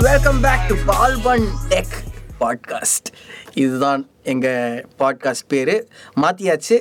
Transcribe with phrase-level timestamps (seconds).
[0.00, 1.94] Welcome back to பால்பன் tech
[2.40, 3.08] podcast
[3.62, 5.72] இதுதான் எங்கள் பாட்காஸ்ட் பேர்
[6.22, 6.76] மாற்றியாச்சு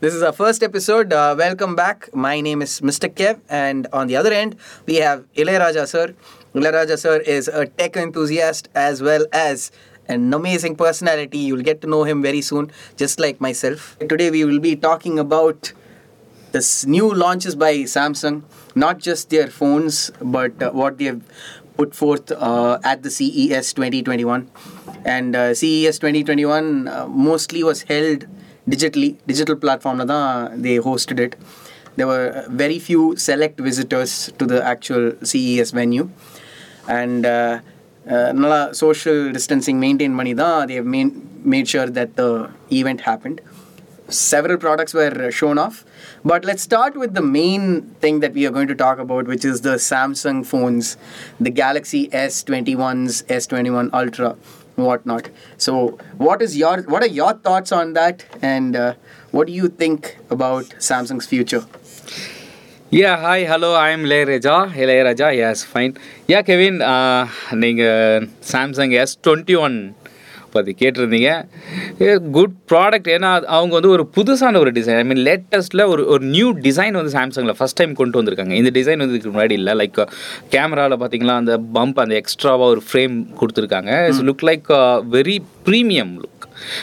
[0.00, 4.16] this is a first episode welcome back my name is mister Kev and on the
[4.20, 4.54] other end
[4.88, 6.12] we have Ilaiyaraaja sir
[6.58, 9.70] Ilaiyaraaja sir is a tech enthusiast as well as
[10.08, 12.66] an amazing personality you'll get to know him very soon
[13.02, 13.82] just like myself
[14.12, 15.72] today we will be talking about
[16.52, 18.42] this new launches by Samsung,
[18.74, 21.20] not just their phones, but uh, what they have
[21.76, 24.50] put forth uh, at the CES 2021.
[25.04, 28.26] And uh, CES 2021 uh, mostly was held
[28.68, 31.36] digitally, digital platform la thaan they hosted it.
[31.96, 36.10] There were very few select visitors to the actual CES venue.
[36.88, 37.60] And uh,
[38.08, 41.08] uh, நல்லா social distancing maintain பண்ணி தான் they have main,
[41.54, 42.30] made sure that the
[42.80, 43.38] event happened
[44.08, 45.84] several products were shown off.
[46.24, 49.44] But let's start with the main thing that we are going to talk about, which
[49.44, 50.96] is the Samsung phones,
[51.38, 54.36] the Galaxy S21s, S21 Ultra,
[54.76, 55.28] whatnot.
[55.56, 58.94] So, what is your what are your thoughts on that, and uh,
[59.30, 61.64] what do you think about Samsung's future?
[62.90, 64.72] Yeah, hi, hello, I'm Ilayaraja.
[64.72, 65.96] Ilayaraja, yes, fine.
[66.26, 66.78] Yeah, Kevin,
[67.62, 69.76] நீங்கள் Samsung S twenty one
[70.55, 71.47] பற்றி கேட்டிருந்தீங்க.
[72.31, 76.25] Good product ஏன்னா அது- அவங்க வந்து ஒரு புதுசான ஒரு டிசைன் ஐ மீன் லேட்டஸ்ட்டில் ஒரு ஒரு
[76.25, 78.51] நியூ டிசைன் வந்து சாம்சங்கில் ஃபஸ்ட் டைம் கொண்டு வந்திருக்காங்க.
[78.51, 79.73] இந்த டிசைன் வந்து இதுக்கு முன்னாடி இல்லை.
[79.73, 80.07] லைக்
[80.51, 84.05] கேமராவில் பார்த்தீங்களா அந்த பம்ப் அந்த எக்ஸ்ட்ராவாக ஒரு ஃப்ரேம் கொடுத்துருக்காங்க.
[84.05, 86.33] It's look like very premium look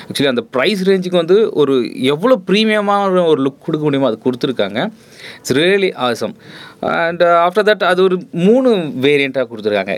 [0.09, 4.91] actually அந்த ப்ரைஸ் ரேஞ்சுக்கு வந்து ஒரு எவ்வளோ ப்ரீமியமான ஒரு லுக் கொடுக்க முடியுமோ அது கொடுத்துருக்காங்க.
[5.37, 6.37] It's really awesome
[6.91, 8.16] and after that அது ஒரு
[8.47, 8.70] மூணு
[9.06, 9.94] வேரியண்ட்டாக கொடுத்துருக்காங்க.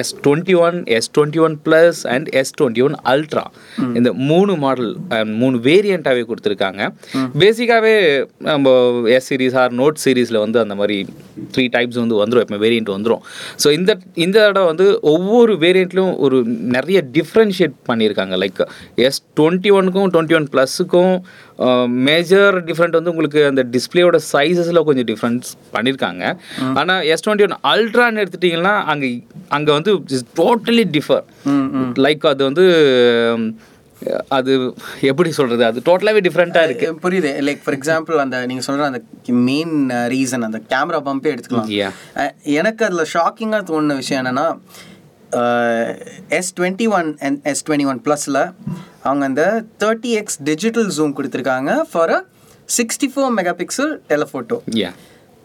[0.00, 3.44] S twenty one S twenty one plus and S twenty one ultra
[3.98, 4.92] இந்த மூணு மாடல்
[5.42, 6.82] மூணு வேரியண்ட்டாகவே கொடுத்துருக்காங்க.
[7.44, 7.94] பேசிக்காகவே
[8.50, 8.74] நம்ம
[9.16, 10.98] எஸ் சீரிஸ் ஆர் நோட் சீரீஸில் வந்து அந்த மாதிரி
[11.56, 13.24] த்ரீ டைப்ஸ் வந்து வந்துடும் எப்போ வேரியண்ட் வந்துடும்
[13.64, 13.90] ஸோ இந்த
[14.26, 16.38] இந்த தடவை வந்து ஒவ்வொரு வேரியண்ட்லையும் ஒரு
[16.76, 18.34] நிறைய டிஃப்ரென்ஷியேட் பண்ணியிருக்காங்க.
[18.44, 18.62] லைக்
[19.08, 21.14] எஸ் டுவெண்ட்டி ஒனுக்கும் டுவெண்ட்டி ஒன் ப்ளஸுக்கும்
[22.08, 26.24] மேஜர் டிஃப்ரெண்ட் வந்து உங்களுக்கு அந்த டிஸ்பிளேயோட சைஸஸில் கொஞ்சம் டிஃப்ரென்ஸ் பண்ணியிருக்காங்க
[26.80, 29.08] ஆனால் எஸ் டுவெண்ட்டி ஒன் அல்ட்ரான்னு எடுத்துட்டிங்கன்னா அங்கே
[29.56, 29.94] அங்கே வந்து
[30.42, 31.24] டோட்டலி டிஃபர்
[32.06, 32.66] லைக் அது வந்து
[34.36, 34.52] அது
[35.10, 37.30] எப்படி சொல்கிறது அது டோட்டலாகவே டிஃப்ரெண்ட்டாக இருக்குது புரியுது.
[37.46, 39.00] லைக் ஃபார் எக்ஸாம்பிள் அந்த நீங்கள் சொல்கிற அந்த
[39.48, 39.74] மெயின்
[40.14, 41.70] ரீசன் அந்த கேமரா பம்பே எடுத்துக்கலாம்.
[42.58, 44.46] எனக்கு அதில் ஷாக்கிங்காக தோணுன விஷயம் என்னென்னா
[46.30, 48.40] S twenty one and S twenty one ப்ளஸில்
[49.02, 49.44] அவங்க அந்த
[49.82, 52.20] தேர்ட்டி எக்ஸ் டிஜிட்டல் ஜூம் கொடுத்துருக்காங்க for a
[52.68, 54.58] sixty four mega pixel telephoto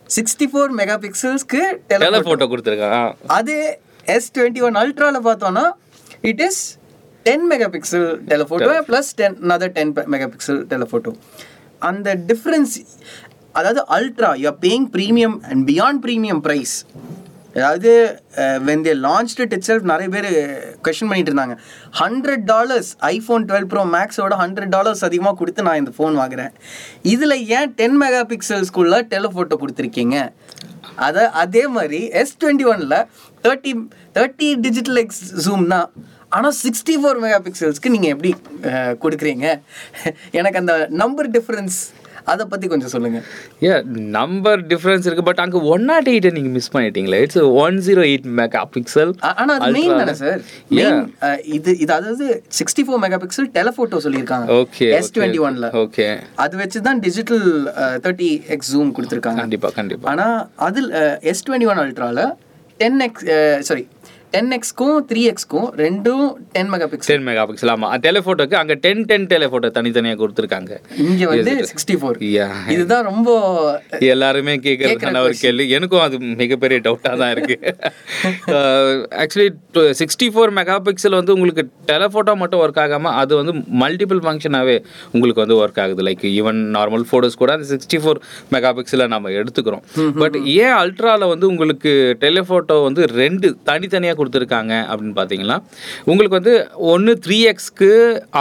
[0.09, 3.59] sixty four mega பிக்சல்ஸ்க்கு டெல டெலஃபோட்டோ ஃபோட்டோ கொடுத்துருக்கான் அதே
[4.07, 5.65] எஸ் டுவெண்ட்டி ஒன் அல்ட்ராவில் பார்த்தோன்னா
[6.23, 6.61] it is
[7.25, 11.13] ten mega pixel telephoto plus ten another ten mega pixel telephoto
[11.81, 12.75] அந்த difference
[13.55, 16.75] அதாவது ultra you are paying premium and beyond premium price
[17.55, 17.91] அதாவது
[18.67, 20.27] when they launch it itself நிறைய பேர்
[20.85, 21.55] question பண்ணிட்டு இருந்தாங்க.
[22.01, 26.51] Hundred dollars iPhone twelve pro மேக்ஸோட hundred dollars அதிகமாக கொடுத்து நான் இந்த ஃபோன் வாங்குறேன்.
[27.13, 30.17] இதில் ஏன் டென் மெகா பிக்சல்ஸ்குள்ள டெலிஃபோட்டோ கொடுத்துருக்கீங்க?
[31.07, 32.99] அதை அதே மாதிரி எஸ் டுவெண்ட்டி ஒனில்
[33.45, 33.71] thirty
[34.17, 35.89] thirty digital X zoom தான்
[36.35, 38.31] ஆனால் சிக்ஸ்டி ஃபோர் மெகா பிக்சல்ஸ்க்கு நீங்கள் எப்படி
[39.03, 39.47] கொடுக்குறீங்க?
[40.39, 41.77] எனக்கு அந்த நம்பர் டிஃப்ரென்ஸ்
[42.31, 43.23] அதை பற்றி கொஞ்சம் சொல்லுங்கள்
[43.65, 43.71] ஏ
[44.17, 47.17] நம்பர் டிஃப்ரென்ஸ் இருக்குது பட் அங்கே ஒன் நாட் எயிட்டை நீங்கள் மிஸ் பண்ணிட்டீங்களா.
[47.25, 50.39] It's one zero eight mega pixel ஆனால் அது மெயின் தானே சார்
[51.57, 52.27] இது இது அதாவது
[52.59, 54.47] sixty four mega pixel telephoto சொல்லியிருக்காங்க.
[54.61, 56.07] ஓகே எஸ் டுவெண்ட்டி ஒனில் ஓகே
[56.45, 57.45] அது வச்சு தான் டிஜிட்டல்
[58.05, 59.41] தேர்ட்டி எக்ஸ் ஜூம் கொடுத்துருக்காங்க.
[59.43, 60.37] கண்டிப்பாக கண்டிப்பாக ஆனால்
[60.69, 60.89] அதில்
[61.33, 62.25] எஸ் டுவெண்ட்டி ஒன் அல்ட்ராவில்
[62.81, 63.25] டென் எக்ஸ்
[63.69, 63.85] சாரி
[64.33, 66.21] டென் எக்ஸ்க்கும் த்ரீ எக்ஸ்க்கும் ரெண்டும்
[66.53, 70.71] ten mega pixel ten mega pixel ஆமாம் டெலிஃபோட்டோக்கு அங்கே டென் டென் டெலிஃபோட்டோ தனித்தனியாக கொடுத்துருக்காங்க.
[71.03, 72.17] இங்கே வந்து சிக்ஸ்டி ஃபோர்.
[72.75, 73.35] இதுதான் ரொம்ப
[74.13, 75.65] எல்லாருமே கேட்கறதுக்கான ஒரு கேள்வி.
[75.77, 77.57] எனக்கும் அது மிகப்பெரிய டவுட்டாக தான் இருக்கு.
[79.23, 79.47] Actually
[80.01, 84.77] sixty four mega pixel வந்து உங்களுக்கு டெலஃபோட்டோ மட்டும் ஒர்க் ஆகாமல் அது வந்து மல்டிபிள் ஃபங்க்ஷனாகவே
[85.13, 86.01] உங்களுக்கு வந்து ஒர்க் ஆகுது.
[86.09, 88.21] லைக் ஈவன் நார்மல் ஃபோட்டோஸ் கூட அந்த சிக்ஸ்டி ஃபோர்
[88.55, 89.85] மெகா பிக்சலை நம்ம எடுத்துக்கிறோம்
[90.23, 91.93] பட் ஏன் அல்ட்ராவில் வந்து உங்களுக்கு
[92.25, 95.57] டெலிஃபோட்டோ வந்து ரெண்டு தனித்தனியாக கொடுத்துருக்காங்க அப்படின்னு பார்த்தீங்கன்னா
[96.07, 96.55] உங்களுக்கு வந்து
[96.91, 97.89] ஒன்று த்ரீ எக்ஸ்க்கு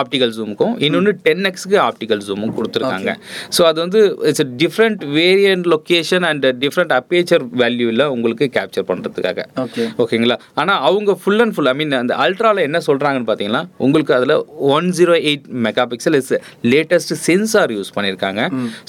[0.01, 3.13] ஆப்டிக்கல் ஜூமுக்கும் இன்னொன்று டென் எக்ஸ்க்கு ஆப்டிக்கல் ஜூமும் கொடுத்துருக்காங்க.
[3.57, 9.85] ஸோ அது வந்து it's different variant location and different aperture வேல்யூவில் உங்களுக்கு கேப்சர் பண்ணுறதுக்காக ஓகே
[10.05, 14.37] ஓகேங்களா ஆனால் அவங்க full and full I mean அந்த அல்ட்ராவில் என்ன சொல்கிறாங்கன்னு பார்த்தீங்கன்னா உங்களுக்கு அதில்
[14.73, 16.33] one zero eight mega pixel is
[16.73, 18.41] latest sensor use பண்ணியிருக்காங்க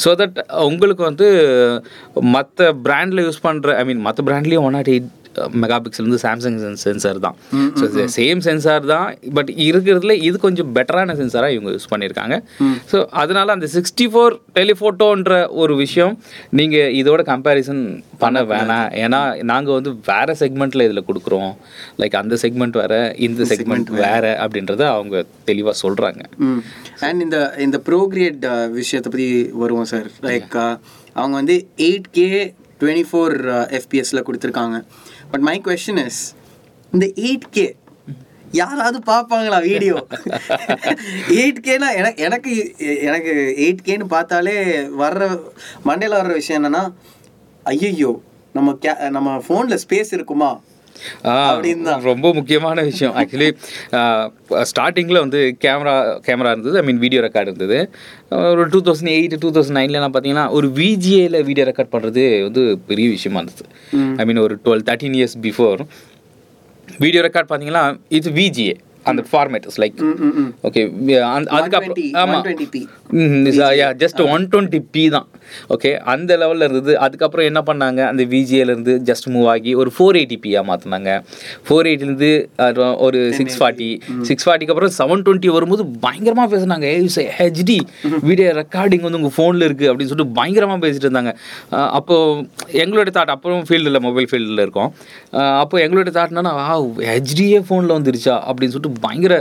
[0.04, 0.38] ஸோ தட்
[0.68, 1.28] உங்களுக்கு வந்து
[2.34, 5.10] மற்ற பிராண்டில் யூஸ் பண்ணுற ஐ மீன் மற்ற பிராண்ட்லேயும் one nought eight
[5.64, 7.38] mega pixel வந்து சாம்சங் சென்சார் தான்.
[7.80, 9.08] ஸோ சேம் சென்சார் தான்
[9.38, 12.38] பட் இருக்கிறதுல இது கொஞ்சம் பெட்டரான சென்சாராக இவங்க யூஸ் பண்ணியிருக்காங்க.
[12.92, 15.34] ஸோ அதனால அந்த சிக்ஸ்டி ஃபோர் டெலிஃபோட்டோன்ற
[15.64, 16.16] ஒரு விஷயம்
[16.62, 17.84] நீங்கள் இதோட கம்பேரிசன்
[18.24, 18.88] பண்ண வேணாம்.
[19.04, 19.22] ஏன்னா
[19.52, 21.52] நாங்கள் வந்து வேற செக்மெண்ட்டில் இதில் கொடுக்குறோம்.
[22.02, 22.96] லைக் அந்த செக்மெண்ட் வேற
[23.30, 24.26] இந்த செக்மெண்ட் வேற.
[24.44, 26.22] அப்படின்றத அவங்க தெளிவாக சொல்கிறாங்க
[27.08, 28.44] அண்ட் இந்த இந்த ப்ரோக்ரியேட்
[28.80, 29.30] விஷயத்தை பற்றி
[29.64, 30.56] வருவோம் சார் லைக்
[31.20, 31.56] அவங்க வந்து
[31.88, 32.28] எயிட் கே
[32.82, 33.36] டுவெண்ட்டி ஃபோர்
[33.80, 34.78] எஃபிஎஸில் கொடுத்துருக்காங்க.
[35.34, 36.20] பட் மை கொஷின் இஸ்
[36.94, 37.66] இந்த எயிட் கே
[38.52, 39.96] யாராவது பார்ப்பாங்களா வீடியோ
[41.38, 42.52] எயிட் கேனா எனக்கு எனக்கு
[43.02, 44.56] எனக்கு எயிட் கேன்னு பார்த்தாலே
[44.98, 45.22] வர்ற
[45.86, 46.84] மண்டையில் வர்ற விஷயம் என்னென்னா
[47.66, 48.12] ஐயோ
[48.56, 50.52] நம்ம கே நம்ம ஃபோனில் ஸ்பேஸ் இருக்குமா?
[51.32, 53.14] அப்படின்னு ரொம்ப முக்கியமான விஷயம்.
[53.22, 53.50] ஆக்சுவலி
[54.72, 55.96] ஸ்டார்டிங்கில் வந்து கேமரா
[56.28, 56.78] கேமரா இருந்தது.
[56.82, 57.80] ஐ மீன் வீடியோ ரெக்கார்டு இருந்தது.
[58.54, 63.10] ஒரு two thousand eight two thousand நைன்லலாம் பார்த்தீங்கன்னா ஒரு விஜிஏல வீடியோ ரெக்கார்ட் பண்ணுறது வந்து பெரிய
[63.18, 63.68] விஷயமா இருந்தது.
[64.22, 65.84] ஐ மீன் ஒரு twelve thirteen years before
[67.04, 67.86] video record பார்த்தீங்கன்னா
[68.20, 68.76] இது விஜிஏ
[69.12, 69.98] அந்த ஃபார்மேட் இஸ் லைக்
[70.68, 70.82] ஓகே
[71.56, 72.78] அதுக்கப்புறம் 120 ஆமாம் 120p.
[74.04, 75.28] Just one twenty p தான்.
[75.70, 77.00] ஓகே அந்த லெவலில் இருந்தது.
[77.00, 78.02] அதுக்கப்புறம் என்ன பண்ணாங்க?
[78.12, 81.10] அந்த விஜிஏலேருந்து ஜஸ்ட் மூவ் ஆகி ஒரு ஃபோர் எயிட்டி பியாக மாற்றினாங்க
[81.68, 82.32] ஃபோர் எயிட்டிலேருந்து
[83.06, 83.90] ஒரு சிக்ஸ் ஃபார்ட்டி
[84.22, 86.88] சிக்ஸ் ஃபார்ட்டிக்கு அப்புறம் செவன் டுவெண்ட்டி வரும்போது பயங்கரமாக பேசுனாங்க.
[87.40, 87.78] ஹெச்டி
[88.22, 91.32] வீடியோ ரெக்கார்டிங் வந்து உங்கள் ஃபோனில் இருக்குது அப்படின்னு சொல்லிட்டு பயங்கரமாக பேசிட்டு இருந்தாங்க.
[91.72, 92.16] அஹ் அப்போ
[92.84, 94.90] எங்களுடைய தாட் அப்புறம் ஃபீல்டில் மொபைல் ஃபீல்டில் இருக்கோம்.
[95.62, 96.74] அப்போ எங்களுடைய தாட் என்னன்னா ஆ
[97.10, 98.36] ஹெச்டியே ஃபோனில் வந்துருச்சா?
[98.50, 99.34] அப்படின்னு சொல்லிட்டு பயங்கர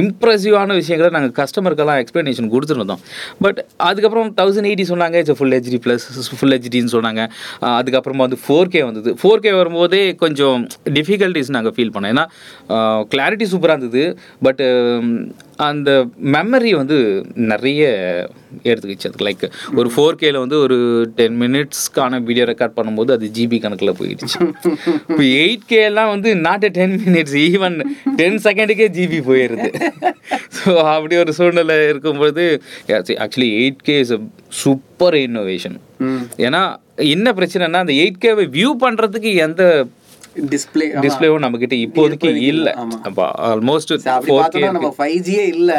[0.00, 3.02] இம்ப்ரெசிவான விஷயங்களை நாங்கள் கஸ்டமருக்கெல்லாம் எக்ஸ்ப்ளனேஷன் கொடுத்துருந்தோம்
[3.40, 6.06] பட் அதுக்கப்புறம் தௌசண்ட் எயிட்டி சொன்னாங்க it's full HD plus
[6.38, 7.24] full ஹெச்டின்னு சொன்னாங்க.
[7.80, 9.12] அதுக்கப்புறமா வந்து ஃபோர் கே வந்தது.
[9.22, 10.66] ஃபோர் கே வரும்போதே கொஞ்சம்
[10.98, 12.14] டிஃபிகல்ட்டிஸ் நாங்கள் ஃபீல் பண்ணோம்.
[12.14, 12.26] ஏன்னா
[13.14, 14.04] கிளாரிட்டி சூப்பராக இருந்தது.
[14.46, 14.66] பட்டு
[15.66, 15.90] அந்த
[16.34, 16.96] மெமரி வந்து
[17.52, 17.82] நிறைய
[18.68, 19.42] எடுத்துக்கிச்சு அதுக்கு லைக்
[19.80, 20.76] ஒரு ஃபோர் கேல வந்து ஒரு
[21.16, 24.38] டென் மினிட்ஸ்க்கான வீடியோ ரெக்கார்ட் பண்ணும்போது அது ஜிபி கணக்கில் போயிடுச்சு.
[25.08, 27.76] இப்போ எயிட் கேலாம் வந்து not ten minutes even
[28.20, 29.68] ten செகண்டுக்கே GB போயிடுது
[30.58, 32.44] ஸோ அப்படி ஒரு சூழ்நிலை இருக்கும்போது
[33.18, 34.14] actually eight K is
[34.62, 35.78] super innovation
[36.46, 36.62] ஏன்னா
[37.08, 39.62] என்ன பிரச்சனைனா அந்த எயிட் கேவை வியூ பண்ணுறதுக்கு எந்த
[40.50, 42.72] டிஸ்பிளே டிஸ்பிளேவும் நம்மக்கிட்ட இப்போதைக்கு இல்லை
[43.46, 43.92] ஆல்மோஸ்ட்
[44.66, 45.72] நம்ம ஃபைவ் ஜியே இல்ல.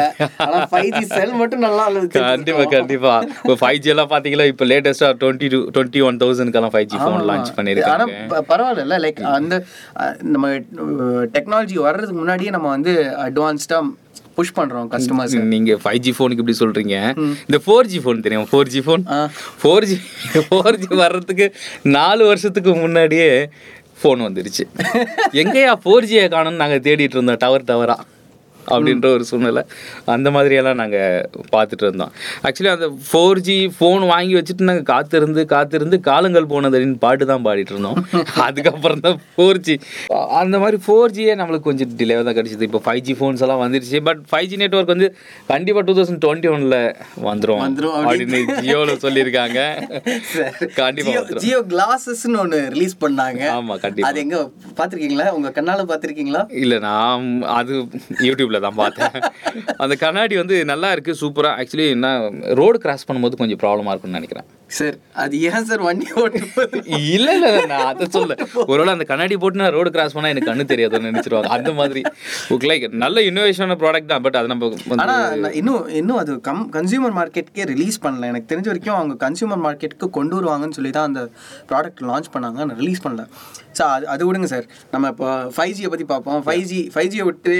[0.44, 1.84] ஆனா ஃபைவ் ஜி செல் மட்டும் நல்லா
[2.16, 3.12] கண்டிப்பா கண்டிப்பா.
[3.36, 7.24] இப்போ ஃபைவ் ஜி எல்லாம் பாத்தீங்களா இப்போ லேட்டஸ்டா டுவெண்ட்டி டூ டுவெண்ட்டி ஒன் தௌசண்ட்க்கெல்லாம் ஃபைவ் ஜி ஃபோன்
[7.30, 8.18] லான்ச் ஆனா பண்ணியிருக்காங்க.
[8.32, 9.56] ப- பரவாயில்ல லைக் அந்த
[10.30, 10.46] நம்ம
[11.34, 12.94] டெக்னாலஜி வர்றதுக்கு முன்னாடியே நம்ம வந்து
[13.24, 13.80] அட்வான்ஸ்டா
[14.36, 16.96] புஷ் பண்றோம் கஸ்டமர்ஸ் நீங்க ஃபைவ் ஜி ஃபோனுக்கு இப்படி சொல்றீங்க.
[17.48, 18.46] இந்த ஃபோர் ஜி ஃபோன் தெரியும்?
[18.50, 19.02] Four G phone.
[19.62, 19.96] Four G
[20.46, 21.46] four G வர்றதுக்கு
[21.90, 23.28] நாலு வருஷத்துக்கு முன்னாடியே
[24.02, 24.64] ஃபோன் வந்துருச்சு.
[25.42, 27.96] எங்கேயா ஃபோர் ஜியை காணும்னு நாங்கள் தேடிட்டு இருந்தோம் டவர் டவரா
[28.68, 29.62] அப்படின்ற ஒரு சூழ்நிலை.
[30.14, 32.12] அந்த மாதிரியெல்லாம் நாங்கள் பார்த்துட்டு இருந்தோம்.
[32.46, 37.74] ஆக்சுவலி அந்த ஃபோர் ஜி ஃபோன் வாங்கி வச்சுட்டு நாங்கள் காத்திருந்து காத்திருந்து காலங்கள் போனதுன்னு பாட்டு தான் பாடிட்டு
[37.74, 37.98] இருந்தோம்.
[38.46, 39.76] அதுக்கப்புறம் தான் ஃபோர் ஜி
[40.42, 42.68] அந்த மாதிரி ஃபோர் ஜியே நம்மளுக்கு கொஞ்சம் டிலேவாக தான் கிடச்சிது.
[42.70, 44.00] இப்போ ஃபைவ் ஜி ஃபோன்ஸ் எல்லாம் வந்துருச்சு.
[44.08, 45.08] பட் ஃபைவ் ஜி நெட்ஒர்க் வந்து
[45.52, 46.78] கண்டிப்பாக டூ தௌசண்ட் டுவெண்ட்டி ஒனில்
[47.28, 47.64] வந்துடும்
[48.04, 49.58] அப்படின்னு ஜியோவில் சொல்லியிருக்காங்க.
[50.80, 53.42] கண்டிப்பாக ஜியோ கிளாஸஸ்னு ஒன்னு ரிலீஸ் பண்ணாங்க.
[53.58, 54.38] ஆமாம் கண்டிப்பாக அது எங்க
[54.78, 57.26] பாத்திருக்கீங்களா உங்க கண்ணால பாத்திருக்கீங்களா இல்லை நான்
[57.58, 57.74] அது
[58.50, 59.14] யூடியூப்ல தான் பார்த்தேன்.
[59.82, 62.22] அந்த கண்ணாடி வந்து நல்லா இருக்கு சூப்பராக ஆக்சுவலி நான்
[62.60, 64.46] ரோடு கிராஸ் பண்ணும்போது கொஞ்சம் ப்ராப்ளமாக இருக்கும்னு நினைக்கிறேன்.
[64.78, 66.40] சார் அது ஏன் சார் வண்டி ஓட்டு
[67.14, 68.34] இல்லை இல்லை நான் அதை சொல்ல
[68.72, 71.50] ஒருவேளை அந்த கண்ணாடி போட்டு நான் ரோடு கிராஸ் பண்ணால் எனக்கு கண்ணு தெரியாதுன்னு நினச்சிருவாங்க.
[71.56, 72.02] அந்த மாதிரி.
[72.70, 76.62] லைக் நல்ல இன்னோவேஷனான ப்ராடக்ட் தான் பட் அது நம்ம வந்து ஆனா நான் இன்னும் இன்னும் அது கம்
[76.76, 78.28] கன்சியூமர் மார்க்கெட்டுக்கே ரிலீஸ் பண்ணல.
[78.32, 81.22] எனக்கு தெரிஞ்ச வரைக்கும் அவங்க கன்சியூமர் மார்க்கெட்டுக்கு கொண்டு வருவாங்கன்னு சொல்லி தான் அந்த
[81.72, 82.60] ப்ராடக்ட் லான்ச் பண்ணாங்க.
[82.64, 83.24] ஆனால் ரிலீஸ் பண்ணல.
[83.78, 84.66] சார் அது அது விடுங்க சார்.
[84.94, 86.40] நம்ம இப்போ ஃபைவ் ஜியை பற்றி பார்ப்போம்.
[86.46, 87.54] ஃபைவ் ஜி ஃபைவ் ஜியை விட்டு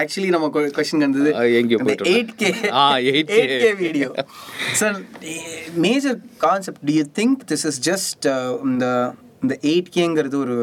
[0.00, 3.36] ஆக்சுவலி நம்ம கொஸ்டின் இருந்தது அஹ் எங்கேயோ போயிட்டு எயிட் கே ஆ, 8K.
[3.36, 4.08] Eight K video
[4.74, 4.96] sir
[5.82, 8.28] major concept do you think this is just
[8.66, 8.86] இந்த
[9.42, 10.56] இந்த எயிட் கேங்கிறது ஒரு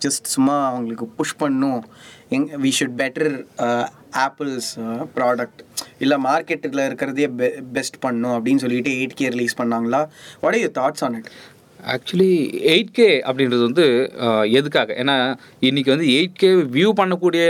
[0.00, 1.80] ஜஸ்ட் சும்மா அவங்களுக்கு புஷ் பண்ணும்?
[2.30, 3.32] எங் we should better
[4.20, 4.68] Apple's
[5.14, 5.60] product
[5.98, 10.00] இல்லை மார்க்கெட்டில் இருக்கிறதே பெ பெஸ்ட் பண்ணும் அப்படின்னு சொல்லிட்டு எயிட் கே ரிலீஸ் பண்ணாங்களா?
[10.42, 11.30] What are you thoughts on it
[11.80, 12.30] actually
[12.68, 13.84] eight K அப்படின்றது வந்து
[14.20, 14.94] அஹ், எதுக்காக?
[14.98, 15.16] ஏன்னா
[15.62, 17.42] இன்னைக்கு வந்து எயிட் கே வியூ பண்ணக்கூடிய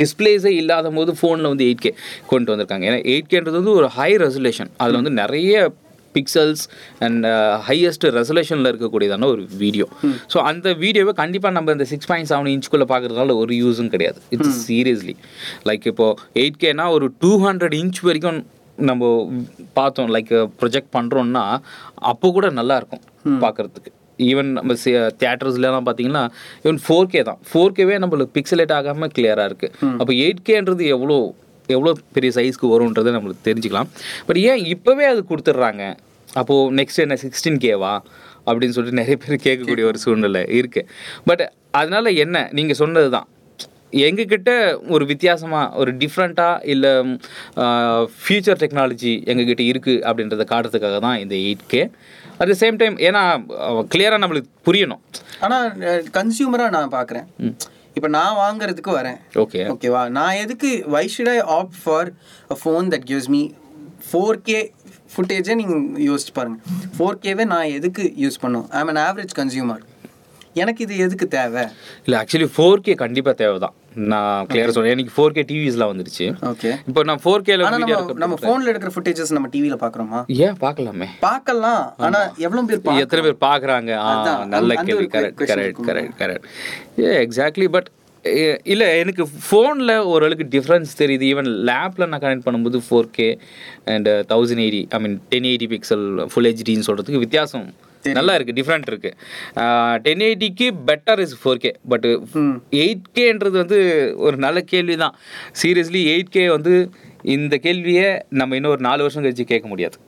[0.00, 1.92] டிஸ்பிளேஸே இல்லாத போது ஃபோனில் வந்து எயிட் கே
[2.32, 2.84] கொண்டு வந்திருக்காங்க.
[2.90, 5.72] ஏன்னா எயிட் கேன்றது வந்து ஒரு ஹை ரெசல்யூஷன் அதில் வந்து நிறைய
[6.14, 6.62] பிக்சல்ஸ்
[7.06, 7.26] அண்ட்
[7.68, 9.86] ஹையஸ்ட் ரெசல்யூஷனில் இருக்கக்கூடியதான ஒரு வீடியோ
[10.32, 14.20] ஸோ அந்த வீடியோவை கண்டிப்பாக நம்ம இந்த சிக்ஸ் பாயிண்ட் செவன் இன்ச்சுக்குள்ளே பார்க்குறதுனால ஒரு யூஸும் கிடையாது.
[14.36, 15.14] இட்ஸ் சீரியஸ்லி
[15.70, 18.40] லைக் இப்போது எயிட் கேனா ஒரு டூ ஹண்ட்ரட் இன்ச் வரைக்கும்
[18.90, 19.04] நம்ம
[19.78, 21.44] பார்த்தோம் லைக் ப்ரொஜெக்ட் பண்ணுறோன்னா
[22.12, 23.04] அப்போ கூட நல்லா இருக்கும்
[23.44, 24.74] பார்க்குறதுக்கு ஈவன் நம்ம
[25.22, 26.24] தியேட்டர்ஸ்லாம் பார்த்தீங்கன்னா
[26.64, 27.40] ஈவன் ஃபோர் கே தான்.
[27.50, 31.18] ஃபோர் கேவே நம்மளுக்கு பிக்சலேட் ஆகாமல் கிளியராக இருக்குது அப்போ எயிட் கேன்றது எவ்வளோ
[31.68, 33.88] எவ்வளோ பெரிய சைஸ்க்கு வரும்ன்றதை நம்மளுக்கு தெரிஞ்சுக்கலாம்.
[34.28, 35.82] பட் ஏன் இப்போவே அது கொடுத்துட்றாங்க
[36.28, 37.94] அப்போது நெக்ஸ்ட் என்ன சிக்ஸ்டீன் கேவா
[38.46, 40.88] அப்படின்னு சொல்லிட்டு நிறைய பேர் கேட்கக்கூடிய ஒரு சூழ்நிலை இருக்குது
[41.24, 42.36] பட் அதனால என்ன?
[42.52, 43.26] நீங்கள் சொன்னது தான்.
[44.06, 44.50] எங்ககிட்ட
[44.88, 46.90] ஒரு வித்தியாசமாக ஒரு டிஃப்ரெண்ட்டாக இல்லை
[48.24, 51.82] ஃபியூச்சர் டெக்னாலஜி எங்ககிட்ட இருக்குது அப்படின்றத காட்டுறதுக்காக தான் இந்த eight K
[52.40, 53.22] at the same time ஏன்னா
[53.92, 55.02] கிளியராக நம்மளுக்கு புரியணும்.
[55.44, 55.56] ஆனா
[56.16, 57.26] கன்சியூமரா நான் பாக்குறேன்.
[57.96, 59.18] இப்போ நான் வாங்குறதுக்கு வரேன்.
[59.42, 62.10] ஓகே ஓகேவா நான் எதுக்கு why should I opt for
[62.54, 63.42] a phone that gives me
[64.08, 64.58] four K
[65.14, 66.58] ஃபுட்டேஜை நீங்கள் யோசிச்சு பாருங்க.
[66.96, 69.84] ஃபோர் கேவே நான் எதுக்கு யூஸ் பண்ணும் ஐ அன் ஆவரேஜ் கன்சியூமர்
[70.62, 71.64] எனக்கு இது எதுக்கு தேவை?
[72.04, 73.74] இல்லை ஆக்சுவலி ஃபோர் கே கண்டிப்பாக தேவை தான்
[74.12, 74.92] நான் கிளியராக சொல்றேன்.
[74.96, 76.26] எனக்கு ஃபோர் கே டிவிஸ்லாம் வந்துருச்சு.
[76.50, 77.68] ஓகே இப்போ நான் ஃபோர் கேல
[78.24, 80.56] நம்ம ஃபோன்ல எடுக்கிற ஃபுட்டேஜஸ் நம்ம டிவில பாக்குறோமா ஏன்?
[80.60, 81.08] பார்க்கலாமே.
[81.20, 81.94] பார்க்கலாம்.
[81.96, 83.70] ஆனா எவ்வளவு பேர் எத்தனை பேர்
[84.08, 85.06] அதான், நல்ல கேள்வி.
[85.06, 85.80] Correct correct.
[85.88, 86.46] கரெக்ட் கரெக்ட்
[87.04, 87.90] ஏ எக்ஸாக்ட்லி பட்
[88.62, 91.24] இல்லை எனக்கு ஃபோனில் ஓரளவுக்கு டிஃப்ரென்ஸ் தெரியுது.
[91.32, 93.38] ஈவன் லேப்பில் நான் கனெக்ட் பண்ணும்போது four K
[93.84, 97.68] and thousand eighty I mean ten eighty pixel full ஹெச்டின்னு சொல்கிறதுக்கு வித்தியாசம்.
[98.18, 102.08] நல்லா இருக்குது டிஃப்ரெண்ட் இருக்குது ten எயிட்டிக்கு better is four K but
[102.82, 103.80] eight கேன்றது வந்து
[104.26, 105.16] ஒரு நல்ல கேள்வி தான்
[105.62, 106.74] சீரியஸ்லி எயிட் கே வந்து
[107.36, 108.10] இந்த கேள்வியை
[108.42, 109.98] நம்ம இன்னும் ஒரு நாலு வருஷம் கழிச்சு கேட்க முடியாது.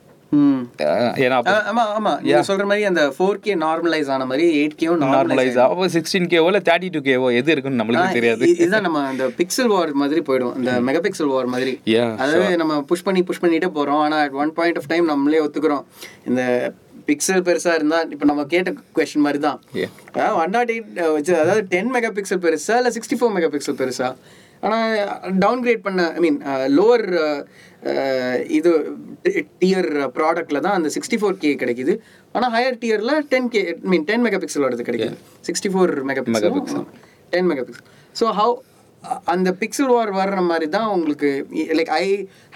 [2.49, 6.61] சொல்ற மாதிரி அந்த ஃபோர் கே நார்மலைஸ் ஆன மாதிரி எயிட் கேவும் நார்மலைஸ் அப்போ சிக்ஸ்டீன் கேவோ இல்லை
[6.69, 8.43] தேர்ட்டி டூ கேவோ எது இருக்குன்னு நம்மளுக்கு தெரியாது.
[8.53, 10.53] இதுதான் நம்ம அந்த பிக்சல் வார் மாதிரி போயிடும்.
[10.59, 11.73] அந்த மெகா பிக்சல் வார் மாதிரி.
[12.23, 14.01] அதாவது நம்ம புஷ் பண்ணி புஷ் பண்ணிட்டே போறோம்.
[14.05, 15.83] ஆனா at one point of time நம்மளே ஒத்துக்கிறோம்.
[16.29, 16.43] இந்த
[17.07, 19.57] பிக்சல் பெருசா இருந்தா இப்போ நம்ம கேட்ட கொஸ்டின் மாதிரி தான்.
[20.41, 24.07] ஒன் நாட் எயிட் வச்சு அதாவது டென் மெகா பிக்சல் பெருசா இல்லை சிக்ஸ்டி ஃபோர் மெகா பிக்சல் பெருசா
[24.63, 24.89] ஆனால்
[25.39, 26.39] டவுன் கிரேட் பண்ண ஐ மீன்
[26.75, 27.05] லோவர்
[28.57, 28.71] இது
[29.61, 31.93] டியர் ப்ராடக்ட்ல தான் அந்த சிக்ஸ்டி ஃபோர் கே கிடைக்குது
[32.35, 35.15] ஆனால் higher tier ten K mean ten mega pixel வருது கிடைக்குது.
[35.47, 36.85] Sixty four mega pixel
[37.33, 38.53] ten mega pixel so how
[39.33, 41.29] அந்த பிக்சல் வார் வர்ற மாதிரி தான் உங்களுக்கு
[41.77, 42.05] like I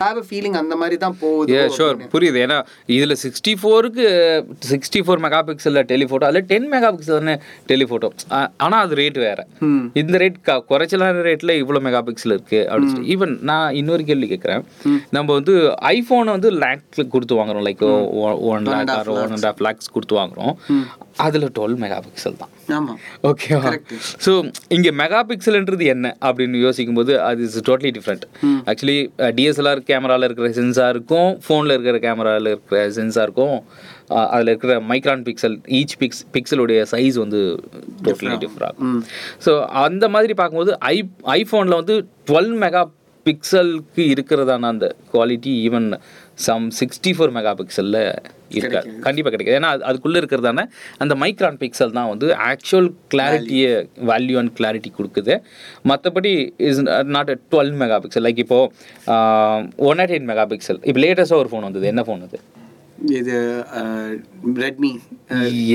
[0.02, 2.38] have a feeling அந்த மாதிரி தான் போகுது ஏ ஷோர் புரியுது.
[2.46, 2.58] ஏன்னா
[2.96, 4.06] இதில் சிக்ஸ்டி ஃபோருக்கு
[4.72, 7.36] சிக்ஸ்டி ஃபோர் மெகா பிக்சலில் டெலிஃபோட்டோ அதில் டென் மெகா பிக்சல் தானே
[7.72, 8.10] டெலிஃபோட்டோ
[8.66, 9.46] ஆனால் அது ரேட் வேறு.
[10.02, 14.64] இந்த ரேட் க குறைச்சலான ரேட்டில் இவ்வளோ மெகா பிக்சல் இருக்குது அப்படின்னு ஈவன் நான் இன்னொரு கேள்வி கேட்குறேன்.
[15.18, 15.56] நம்ம வந்து
[15.96, 17.66] ஐஃபோனை வந்து லேக்ல கொடுத்து வாங்குறோம்.
[17.70, 17.84] Like
[18.52, 20.54] one lakh one and half lakhs கொடுத்து வாங்குறோம்.
[21.26, 22.52] அதில் டுவெல் மெகா பிக்சல் தான்.
[23.30, 23.72] ஓகேவா
[24.26, 24.32] ஸோ
[24.70, 28.26] இங்கே மெகா பிக்சல்ன்றது என்ன அப்படின்னு யோசிக்கும்போது அது is totally different
[28.72, 28.98] actually
[29.38, 33.56] DSLR கேமராவில் இருக்கிற சென்சாருக்கும் ஃபோனில் இருக்கிற கேமராவில் இருக்கிற சென்சாருக்கும்
[34.32, 37.40] அதில் இருக்கிற மைக்ரான் பிக்சல் ஈச் பிக்ஸ் பிக்சலுடைய சைஸ் வந்து
[38.06, 39.00] டோட்டலி டிஃப்ரெண்ட் ஆகும்.
[39.46, 39.52] ஸோ
[39.86, 40.98] அந்த மாதிரி பார்க்கும்போது ஐ
[41.36, 41.96] ஐஃபோனில் வந்து
[42.30, 42.84] டுவெல் மெகா
[43.26, 45.88] பிக்சலுக்கு இருக்கிறதான அந்த quality even
[46.38, 48.00] some sixty four mega பிக்சலில்
[48.52, 50.64] இருக்காது கண்டிப்பாக கிடைக்காது ஏன்னா அது- அதுக்குள்ளே இருக்கிறதான
[50.98, 53.72] அந்த மைக்ரான் பிக்சல் தான் வந்து ஆக்சுவல் கிளாரிட்டியை
[54.08, 55.36] வேல்யூ அண்ட் கிளாரிட்டி கொடுக்குது.
[55.86, 56.34] மற்றபடி
[56.66, 59.16] is not a twelve mega pixel like இப்போது
[59.86, 61.88] one nought eight mega pixel இப்போ லேட்டஸ்ட்டாக ஒரு ஃபோன் வந்தது.
[61.88, 62.40] என்ன ஃபோன் அது?
[63.14, 63.38] இது
[64.60, 64.92] ரெட்மி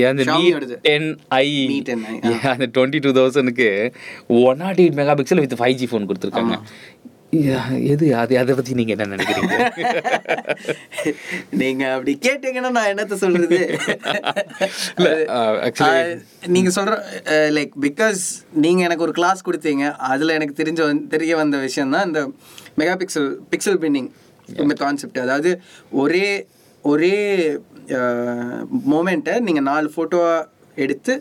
[0.05, 2.15] அந்த ஷாமியோடது டென் ஐ Mi 10i,
[2.53, 3.69] அந்த டுவெண்ட்டி டூ தௌசண்ட்க்கு
[4.41, 6.57] one nought eight mega pixel with five G phone கொடுத்துருக்காங்க.
[7.87, 8.17] எது?
[8.17, 9.57] அது அதை பற்றி நீங்கள் என்ன நினைக்கிறீங்க?
[11.53, 13.59] நீங்க அப்படி கேட்டீங்கன்னா நான் என்னத்த சொல்றது?
[14.97, 16.17] இல்ல, uh, actually- அஹ்,
[16.49, 16.95] நீங்க சொல்ற
[17.51, 18.23] லைக் பிகாஸ்
[18.57, 19.85] நீங்க எனக்கு ஒரு கிளாஸ் கொடுத்தீங்க.
[20.09, 22.23] அதுல எனக்கு தெரிஞ்ச தெரிய வந்த விஷயம் தான் இந்த
[22.79, 24.11] மெகா பிக்சல் பிக்சல் பின்னிங்
[24.57, 25.51] இந்த கான்செப்ட் அதாவது
[25.97, 26.27] ஒரே
[26.85, 27.15] ஒரே
[28.91, 30.37] மோமெண்ட்டை நீங்க நாலு ஃபோட்டோவா
[30.77, 31.15] எடுத்து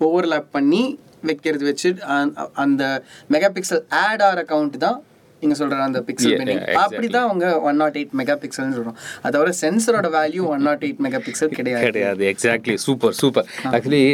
[0.00, 0.84] ஓவர்லாப் பண்ணி
[1.22, 2.82] வைக்கிறது வச்சு அந்த- அந்த
[3.30, 4.98] மெகா பிக்சல் ஆட் ஆர் அக்கவுண்ட் தான்
[5.44, 6.62] நீங்க சொல்ற அந்த பிக்சல் பின்னிங்.
[6.84, 8.98] அப்படி தான் அவங்க ஒன் நாட் எயிட் மெகா பிக்சல்னு சொல்றோம்.
[9.22, 11.86] அதை தவிர சென்சரோட value one nought eight mega pixel கிடையாது.
[11.88, 14.04] கிடையாது எக்ஸாக்ட்லி சூப்பர் சூப்பர் ஆக்சுவலி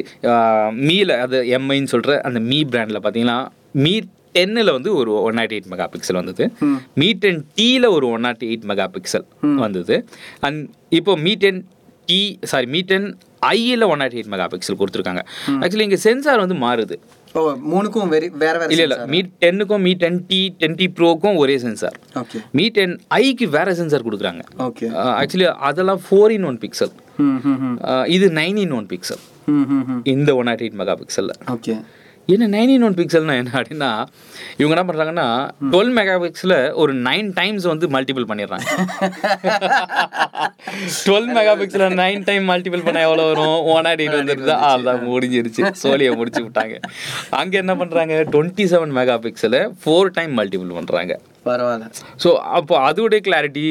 [0.88, 3.38] மீல அது எம்ஐன்னு சொல்கிற அந்த மீ பிராண்டில் பார்த்தீங்கன்னா
[3.84, 3.94] மீ
[4.37, 6.44] டென்னில் வந்து ஒரு one nought eight mega pixel வந்தது.
[7.00, 7.08] மீ.
[7.22, 9.26] டென் டீயில் ஒரு one nought eight mega pixel
[9.64, 9.96] வந்தது.
[10.46, 10.60] அண்ட்
[10.99, 11.58] இப்போ Mi ten
[12.10, 12.20] T
[12.50, 13.08] sorry Mi ten
[13.54, 15.22] ஐயில் one nought eight mega pixel கொடுத்துருக்காங்க.
[15.62, 16.99] ஆக்சுவலி இங்கே சென்சார் வந்து மாறுது.
[17.34, 17.40] ஓ
[17.72, 18.96] மூணுக்கும் வெரி வேற வேற இல்லை இல்லை.
[19.12, 23.75] Mi டென்னுக்கும் Mi ten T ten T ப்ரோக்கும் ஒரே சென்சார் ஓகே மீ டென் ஐக்கு வேற
[23.80, 24.42] சென்சார் கொடுக்குறாங்க.
[24.68, 24.87] ஓகே
[25.20, 26.92] ஆக்சுவலி அதெல்லாம் ஃபோர் இன் ஒன் பிக்சல்
[28.16, 29.22] இது நைன் இன் ஒன் பிக்சல்
[30.14, 31.75] இந்த ஒன் நாட் எயிட் மெகா பிக்சலில் ஓகே
[32.28, 33.88] என்ன நைன் இன் ஒன் பிக்சல்னா என்ன அப்படின்னா
[34.58, 35.26] இவங்க என்ன பண்ணுறாங்கன்னா
[35.72, 38.66] டுவெல் மெகா பிக்சலை ஒரு நைன் டைம்ஸ் வந்து மல்டிபிள் பண்ணிடுறாங்க.
[41.06, 43.58] டுவெல் மெகா பிக்சலை நைன் டைம் மல்டிபிள் பண்ண எவ்வளோ வரும்?
[43.74, 45.64] ஒன் நாட் எயிட் வந்துருது அதான் முடிஞ்சிருச்சு.
[45.82, 46.76] சோழியை முடிச்சு விட்டாங்க.
[47.40, 51.14] அங்கே என்ன பண்ணுறாங்க டுவெண்ட்டி செவன் மெகா பிக்சலை ஃபோர் டைம் மல்டிபிள் பண்ணுறாங்க
[51.48, 51.86] பரவாயில்ல.
[52.22, 53.64] ஸோ அப்போ அதோடைய கிளாரிட்டி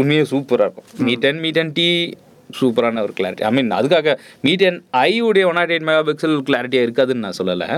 [0.00, 0.88] உண்மையே சூப்பராக இருக்கும்.
[1.06, 1.88] Mi ten Mi ten T
[2.58, 4.14] சூப்பரான ஒரு கிளாரிட்டி ஐ மீன் அதுக்காக
[4.46, 7.68] மீ டென் ஐ உடைய one nought eight mega pixel கிளாரிட்டியாக இருக்காதுன்னு நான் சொல்லலை.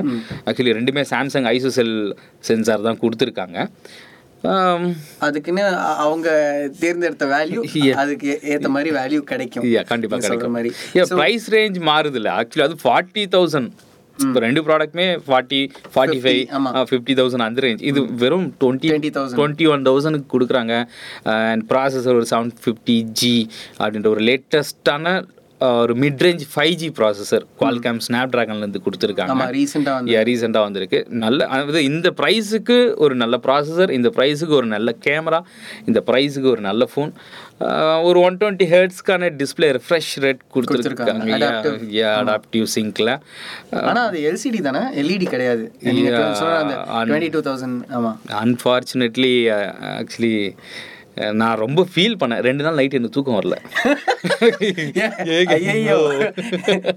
[0.48, 1.94] ஆக்சுவலி ரெண்டுமே சாம்சங் ஐசோசெல்
[2.48, 3.66] சென்சார் தான் கொடுத்துருக்காங்க.
[5.26, 5.64] அதுக்குன்னு
[6.04, 6.28] அவங்க
[6.80, 7.60] தேர்ந்தெடுத்த வேல்யூ
[8.02, 9.64] அதுக்கு ஏத்த மாதிரி வேல்யூ கிடைக்கும்.
[9.92, 10.54] கண்டிப்பாக கிடைக்கும்.
[10.56, 10.70] மாதிரி.
[11.18, 12.32] ப்ரைஸ் ரேஞ்ச் மாறுதுல்ல.
[12.40, 13.70] ஆக்சுவலி அது ஃபார்ட்டி தௌசண்ட்
[14.26, 15.60] இப்போ ரெண்டு ப்ராடக்ட்மே forty
[15.94, 16.42] forty five.
[16.90, 19.38] Fifty thousand அந்த ரேஞ்ச் இது வெறும் டுவெண்ட்டி 20,000.
[19.38, 20.74] டுவெண்ட்டி ஒன் தௌசண்ட்க்கு கொடுக்குறாங்க.
[21.50, 23.34] அண்ட் ப்ராசஸர் ஒரு செவன் ஃபிஃப்டி ஜி
[23.80, 25.16] அப்படின்ற ஒரு லேட்டஸ்டான
[25.60, 29.32] ஒரு mid range five G processor Qualcomm snap ட்ராகன்லேருந்து கொடுத்துருக்காங்க.
[29.34, 30.98] ஆமா ரீசெண்டா வந்து யா ரீசெண்டாக வந்திருக்கு.
[31.24, 35.40] நல்ல அதாவது இந்த ப்ரைஸுக்கு ஒரு நல்ல ப்ராசஸர் இந்த ப்ரைஸுக்கு ஒரு நல்ல கேமரா
[35.90, 37.10] இந்த ப்ரைஸுக்கு ஒரு நல்ல ஃபோன்
[38.08, 41.30] ஒரு ஒன் டுவெண்ட்டி ஹெர்ட்ஸ்க்கான டிஸ்பிளே ஃப்ரெஷ் ரெட் கொடுத்துருக்காங்க.
[42.00, 43.10] யா அடாப்டிவ் சிங்க்ல
[43.90, 44.82] ஆனா அது எல்சிடி தானே?
[45.02, 45.64] எல்இடி கிடையாது.
[46.40, 46.74] சொன்ன அந்த
[47.12, 48.12] டுவெண்ட்டி டூ தௌசண்ட் ஆமா.
[48.42, 49.32] அன்ஃபார்ச்சுனேட்லி
[50.00, 50.34] ஆக்சுவலி
[51.32, 52.42] நான் ரொம்ப ஃபீல் பண்ணேன்.
[52.48, 53.56] ரெண்டு நாள் நைட் எனக்கு தூக்கம் வரல.
[55.56, 55.98] ஐயோ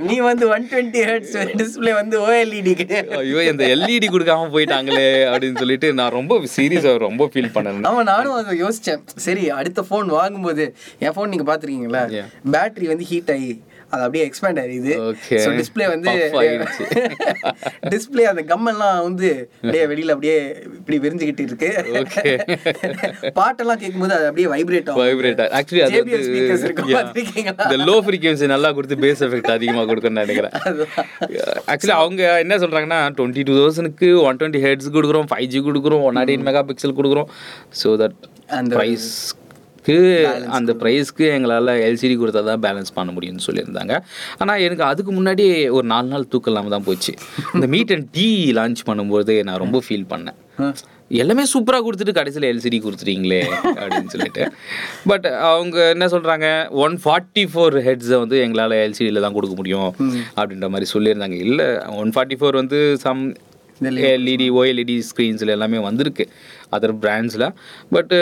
[0.09, 5.61] நீ வந்து ஒன் டுவெண்ட்டி ஹெர்ட்ஸ் டிஸ்பிளே வந்து ஓஎல்இடி கிடையாது ஐயோ இந்த எல்இடி கொடுக்காம போயிட்டாங்களே அப்படின்னு
[5.63, 7.81] சொல்லிட்டு நான் ரொம்ப சீரியஸாக ரொம்ப ஃபீல் பண்ணேன்.
[7.89, 9.01] ஆமா நானும் அதை யோசிச்சேன்.
[9.27, 10.65] சரி அடுத்த ஃபோன் வாங்கும்போது
[11.05, 12.27] என் ஃபோன் நீங்க பாத்துருக்கீங்களா Yeah.
[12.53, 13.51] பேட்டரி வந்து ஹீட் ஆகி
[13.93, 14.93] அது அப்படியே எக்ஸ்பேண்ட் ஆயிருது.
[15.43, 16.11] ஸோ டிஸ்பிளே வந்து.
[17.93, 19.29] டிஸ்பிளே அந்த கம்மெல்லாம் வந்து
[19.61, 20.37] அப்படியே வெளியில அப்படியே
[20.79, 21.69] இப்படி விரிஞ்சுக்கிட்டு இருக்கு.
[23.39, 25.01] பாட்டெல்லாம் கேட்கும்போது அது அப்படியே வைப்ரேட் ஆகும்.
[25.03, 25.83] வைப்ரேட்டர் ஆக்சுவலி
[27.67, 30.55] அது லோ ஃப்ரீக்வன்சி நல்லா கொடுத்து பேஸ் எஃபெக்ட் அதிகமாக கொடுக்குன்னு நினைக்கிறேன்.
[31.71, 36.17] ஆக்சுவலி அவங்க என்ன சொல்றாங்கன்னா டுவெண்ட்டி டூ தௌசண்ட்க்கு ஒன் டுவெண்ட்டி ஹெட்ஸ் கொடுக்குறோம் ஃபைவ் ஜி கொடுக்குறோம் one
[36.19, 37.29] nought eight mega pixel கொடுக்குறோம்
[37.81, 38.17] ஸோ தட்
[38.59, 38.75] அந்த
[39.85, 43.93] ப்ரைஸ்க்கு அந்த ப்ரைஸ்க்கு எங்களால் எல்சிடி கொடுத்தா தான் பேலன்ஸ் பண்ண முடியும்னு சொல்லியிருந்தாங்க.
[44.41, 45.45] ஆனால் எனக்கு அதுக்கு முன்னாடி
[45.77, 47.13] ஒரு நாலு நாள் தூக்கம் இல்லாமல் தான் போச்சு.
[47.55, 48.27] இந்த மீட் அண்ட் டீ
[48.59, 50.37] லான்ச் பண்ணும்போது நான் ரொம்ப ஃபீல் பண்ணேன்.
[51.21, 53.41] எல்லாமே சூப்பராக கொடுத்துட்டு கடைசியில் எல்சிடி கொடுத்துட்டீங்களே
[53.81, 54.43] அப்படின்னு சொல்லிட்டு.
[55.11, 56.47] பட் அவங்க என்ன சொல்கிறாங்க
[56.85, 59.89] ஒன் ஃபார்ட்டி ஃபோர் ஹெட்ஸை வந்து எங்களால் எல்சிடியில் தான் கொடுக்க முடியும்
[60.39, 61.39] அப்படின்ற மாதிரி சொல்லியிருந்தாங்க.
[61.47, 61.67] இல்லை
[62.01, 63.23] ஒன் ஃபார்ட்டி ஃபோர் வந்து சம்
[64.13, 66.25] எல்இடி ஓஎல்இடி ஸ்க்ரீன்ஸில் எல்லாமே வந்திருக்கு.
[66.75, 67.47] அதர் பிராண்ட்ஸில்
[67.95, 68.17] பட்டு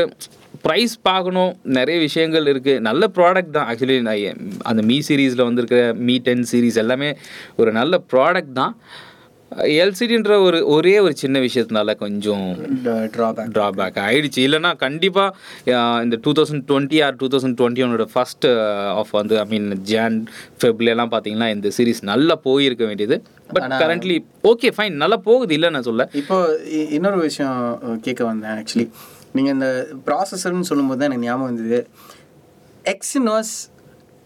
[0.65, 1.51] ப்ரைஸ் பார்க்கணும்.
[1.77, 3.67] நிறைய விஷயங்கள் இருக்குது நல்ல ப்ராடக்ட் தான்.
[3.71, 7.11] ஆக்சுவலி நான் அந்த மீ சீரீஸில் வந்திருக்கிற மீ டென் சீரீஸ் எல்லாமே
[7.61, 8.73] ஒரு நல்ல ப்ராடக்ட் தான்.
[9.83, 12.43] எல்சிடின்ற ஒரு ஒரே ஒரு சின்ன விஷயத்தினால கொஞ்சம்
[13.15, 14.39] ட்ராபேக் ட்ராபேக் ஆயிடுச்சு.
[14.47, 15.73] இல்லைன்னா கண்டிப்பாக
[16.05, 18.47] இந்த two thousand twenty or two thousand twenty ஒனோட first
[19.01, 20.17] of வந்து ஐ மீன் ஜான்
[20.59, 23.17] ஃபெப்லாம் பார்த்தீங்கன்னா இந்த சீரிஸ் நல்லா போயிருக்க வேண்டியது.
[23.55, 24.17] பட் கரண்ட்லி
[24.51, 25.53] ஓகே ஃபைன் நல்லா போகுது.
[25.57, 26.37] இல்லை நான் சொல்ல இப்போ
[26.97, 27.57] இன்னொரு விஷயம்
[28.07, 28.87] கேட்க வந்தேன் ஆக்சுவலி
[29.37, 29.69] நீங்கள் இந்த
[30.07, 31.79] ப்ராசஸர்னு சொல்லும்போது தான் எனக்கு ஞாபகம் வந்தது.
[32.93, 33.53] எக்ஸினோஸ்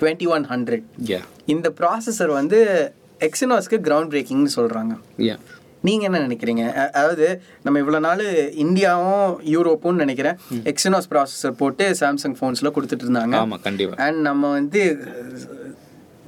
[0.01, 0.85] டுவெண்ட்டி ஒன் ஹண்ட்ரட்
[1.53, 2.59] இந்த ப்ராசஸர் வந்து
[3.27, 4.93] எக்ஸினோஸ்க்கு கிரவுண்ட் பிரேக்கிங்னு சொல்கிறாங்க
[5.87, 6.63] நீங்கள் என்ன நினைக்கிறீங்க?
[6.97, 7.25] அதாவது
[7.63, 8.21] நம்ம இவ்வளோ நாள்
[8.63, 10.37] இந்தியாவும் யூரோப்பும் நினைக்கிறேன்
[10.71, 13.35] எக்ஸினோஸ் ப்ராசஸர் போட்டு சாம்சங் ஃபோன்ஸில் கொடுத்துட்டு இருந்தாங்க.
[13.43, 14.81] ஆமாம் கண்டிப்பாக அண்ட் நம்ம வந்து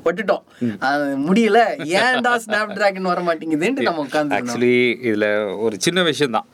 [0.06, 0.44] பட்டுட்டோம்.
[0.88, 1.60] அது முடியல.
[2.02, 4.76] ஏன்டா ஸ்னாப் டிராகன் வர மாட்டேங்குதுன்ட்டு நம்ம உட்காந்து ஆக்சுவலி
[5.08, 5.28] இதில்
[5.66, 6.48] ஒரு சின்ன விஷயந்தான்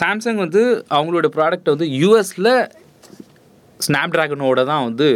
[0.00, 0.62] சாம்சங் வந்து
[0.98, 2.52] அவங்களோட ப்ராடக்ட் வந்து யூஎஸில்
[3.80, 5.06] ஸ்னாப் ட்ராகனோட தான் வந்து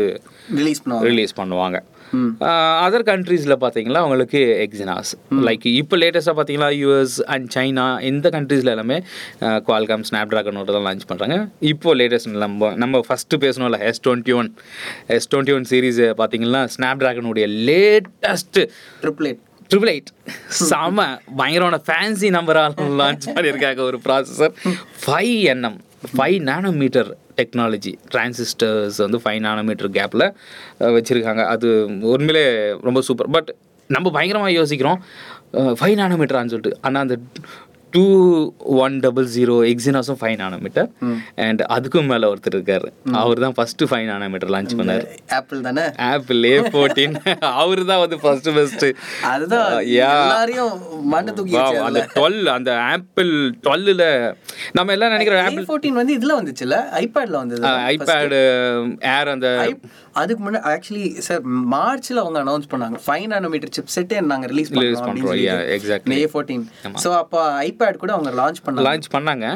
[0.59, 1.07] ரிலீஸ் பண்ணுவாங்க.
[1.09, 1.79] ரிலீஸ் பண்ணுவாங்க.
[2.85, 5.11] அதர் கண்ட்ரீஸில் பார்த்தீங்களா அவங்களுக்கு எக்ஸினாஸ்
[5.47, 8.99] லைக் இப்போ லேட்டஸ்ட்டாக பார்த்தீங்கன்னா யூஎஸ் அண்ட் சைனா இந்த கண்ட்ரீஸில் எல்லாமே
[9.67, 11.39] குவால்காம் ஸ்னாப் ட்ராகனோட தான் லான்ச் பண்ணுறாங்க
[11.73, 14.51] இப்போ லேட்டஸ்ட் நம்ம நம்ம ஃபஸ்ட்டு பேசணும்ல S twenty one
[15.17, 18.65] S twenty one series பார்த்தீங்கன்னா ஸ்னாப் ட்ராகனுடைய லேட்டஸ்ட்டு
[19.03, 20.11] ட்ரிப்ளேட் ட்ரிபிள் எயிட்
[20.63, 21.05] செம
[21.39, 24.55] பயங்கரமான ஃபேன்சி நம்பரால் லான்ச் பண்ணியிருக்காங்க ஒரு processor
[25.05, 25.79] five NM
[26.11, 30.27] five nanometer technology transistors வந்து ஃபைவ் நானோமீட்டர் கேப்பில்
[30.97, 31.45] வச்சுருக்காங்க.
[31.55, 31.69] அது
[32.15, 32.47] உண்மையிலே
[32.89, 33.51] ரொம்ப சூப்பர் பட்
[33.97, 35.01] நம்ம பயங்கரமாக யோசிக்கிறோம்
[35.81, 36.79] ஃபைவ் நானோமீட்டரான்னு சொல்லிட்டு.
[36.87, 37.17] ஆனால் அந்த
[37.95, 38.03] டூ
[38.85, 40.89] ஒன் டபுள் ஜீரோ எக்ஸினாஸும் ஃபைவ் நானோமீட்டர்
[41.45, 42.87] அண்ட் அதுக்கும் மேலே ஒருத்தர் இருக்கார்.
[43.21, 45.05] அவர் தான் ஃபஸ்ட்டு ஃபைவ் நானோமீட்டர் லான்ச் பண்ணார்.
[45.39, 45.85] ஆப்பிள் தானே?
[46.09, 47.15] ஆப்பிள் ஏ ஃபோர்டீன்
[47.61, 48.87] அவர் தான் வந்து ஃபர்ஸ்ட் பெஸ்ட்
[49.33, 49.69] அதுதான்
[51.39, 51.57] தூக்கி
[51.89, 53.33] அந்த டுவெல் அந்த ஆப்பிள்
[53.67, 54.05] டுவெல்லில்
[54.79, 57.63] நம்ம எல்லாம் நினைக்கிறோம் ஆப்பிள் ஃபோர்டீன் வந்து இதுல வந்துச்சுல ஐபேட்ல வந்தது.
[57.93, 58.41] ஐபேடு
[59.15, 59.49] ஏர் அந்த
[60.21, 62.99] அதுக்கு முன்னாடி ஆக்சுவலி சார் மார்ச்ல அவங்க அனௌன்ஸ் பண்ணாங்க.
[63.07, 66.65] ஃபைவ் நானோமீட்டர் சிப் செட்டே நாங்க ரிலீஸ் பண்ணுறோம் ஏ ஃபோர்டீன்
[67.05, 68.87] ஸோ அப்போ ஐபேட் கூட அவங்க லான்ச் பண்ணாங்க.
[68.89, 69.47] லான்ச் பண்ணாங்க.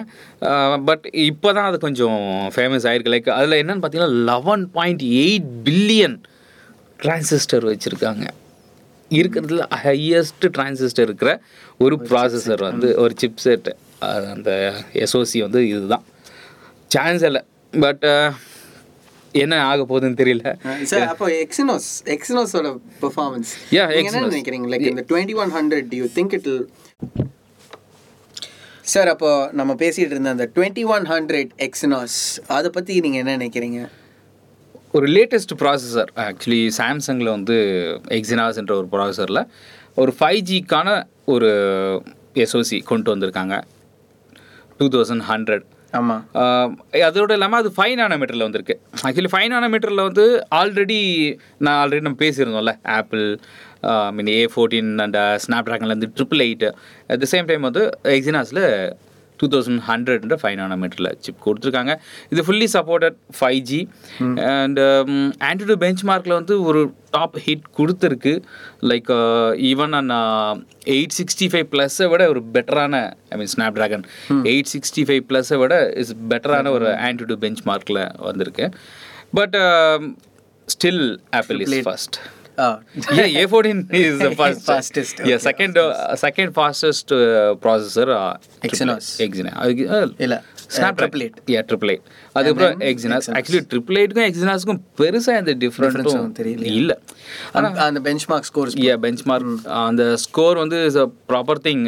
[0.89, 2.19] பட் இப்போ தான் அது கொஞ்சம்
[2.57, 3.15] ஃபேமஸ் ஆயிருக்கு.
[3.17, 6.19] லைக் அதில் என்னன்னு பார்த்தீங்கன்னா eleven point eight billion
[7.05, 8.27] transistor வச்சுருக்காங்க.
[9.19, 11.31] இருக்கிறதுல ஹையஸ்ட் டிரான்சிஸ்டர் இருக்கிற
[11.85, 13.69] ஒரு ப்ராசஸர் வந்து ஒரு சிப் செட்
[14.35, 14.51] அந்த
[15.05, 16.05] எஸ்ஓசி வந்து இதுதான்.
[16.95, 17.43] சான்ஸ் இல்லை.
[17.73, 18.05] பட்
[19.33, 20.43] என்ன ஆக போகுதுன்னு தெரியல.
[20.83, 22.69] சார் அப்போ எக்ஸினோஸ் எக்ஸினோஸோட
[23.03, 24.29] பெர்ஃபார்மன்ஸ் Yeah, நீங்க என்ன.
[24.29, 24.69] நினைக்கிறீங்க?
[24.73, 26.49] லைக் இந்த twenty one hundred you think it
[28.81, 33.81] sir அப்போ நம்ம பேசிட்டு இருந்த அந்த டுவெண்ட்டி ஒன் ஹண்ட்ரட் எக்ஸினோஸ் அதை பத்தி நீங்க என்ன நினைக்கிறீங்க?
[34.93, 37.57] ஒரு லேட்டஸ்ட் ப்ராசஸர் ஆக்சுவலி சாம்சங்கில் வந்து
[38.09, 39.47] எக்ஸினாஸ்ன்ற ஒரு ப்ராசஸரில்
[39.95, 41.51] ஒரு ஃபைவ் ஜிக்கான ஒரு
[42.35, 43.63] எஸ்ஓசி கொண்டு வந்திருக்காங்க.
[44.79, 48.75] டூ தௌசண்ட் ஹண்ட்ரட் ஆமாம் அதோடு அதோட இல்லாமல் அது ஃபைன் ஆன மீட்டரில் வந்திருக்கு.
[49.07, 50.25] ஆக்சுவலி ஃபைன் ஆன மீட்டரில் வந்து
[50.55, 50.99] ஆல்ரெடி
[51.59, 53.39] நான் ஆல்ரெடி நம்ம பேசியிருந்தோம்ல Apple
[54.13, 56.67] mean A fourteen and snap ட்ராகன்லேருந்து triple eight
[57.11, 58.63] at the same time வந்து எக்ஸினாஸில்
[59.41, 61.93] டூ தௌசண்ட் ஹண்ட்ரட்ன்ற ஃபைவ் நானோமீட்டரில் சிப் கொடுத்துருக்காங்க.
[62.33, 63.81] இது fully supported five G
[64.53, 64.81] and
[65.49, 66.83] Android bench மார்க்கில் வந்து ஒரு
[67.17, 68.35] டாப் ஹிட் கொடுத்துருக்கு.
[68.93, 69.11] Like
[69.71, 70.15] even and
[70.97, 72.95] eight sixty five ப்ளஸ்ஸை விட ஒரு பெட்டரான
[73.35, 74.07] I mean Snapdragon
[74.53, 78.67] eight sixty five ப்ளஸ்ஸை விட இஸ் பெட்டரான ஒரு ஆண்ட்ராய்டு பெஞ்ச் மார்க்கில் வந்திருக்கு.
[79.41, 79.57] But
[80.75, 81.05] still
[81.41, 84.31] Apple is first ah yeah, A14 is the.
[84.35, 85.39] Fastest, Yeah, okay.
[85.39, 87.21] second, uh, second fastest uh,
[87.65, 88.07] processor.
[88.17, 89.07] Uh, Exynos.
[89.21, 89.57] Exynos.
[89.99, 90.37] Uh, இல்ல.
[90.77, 92.01] Yeah, triple eight.
[92.33, 93.27] அதுக்கப்புறம் then Exynos.
[93.27, 93.37] Exynos.
[93.39, 96.73] Actually, triple eightக்கும் Exynosக்கும் பெருசா எந்த டிஃப்ரெண்ட்டும் தெரியலையா?
[96.73, 96.93] இல்ல
[97.53, 99.47] அந்த- அந்த benchmark scores yeah benchmark
[99.87, 101.85] அந்த ஸ்கோர் வந்து is a proper thing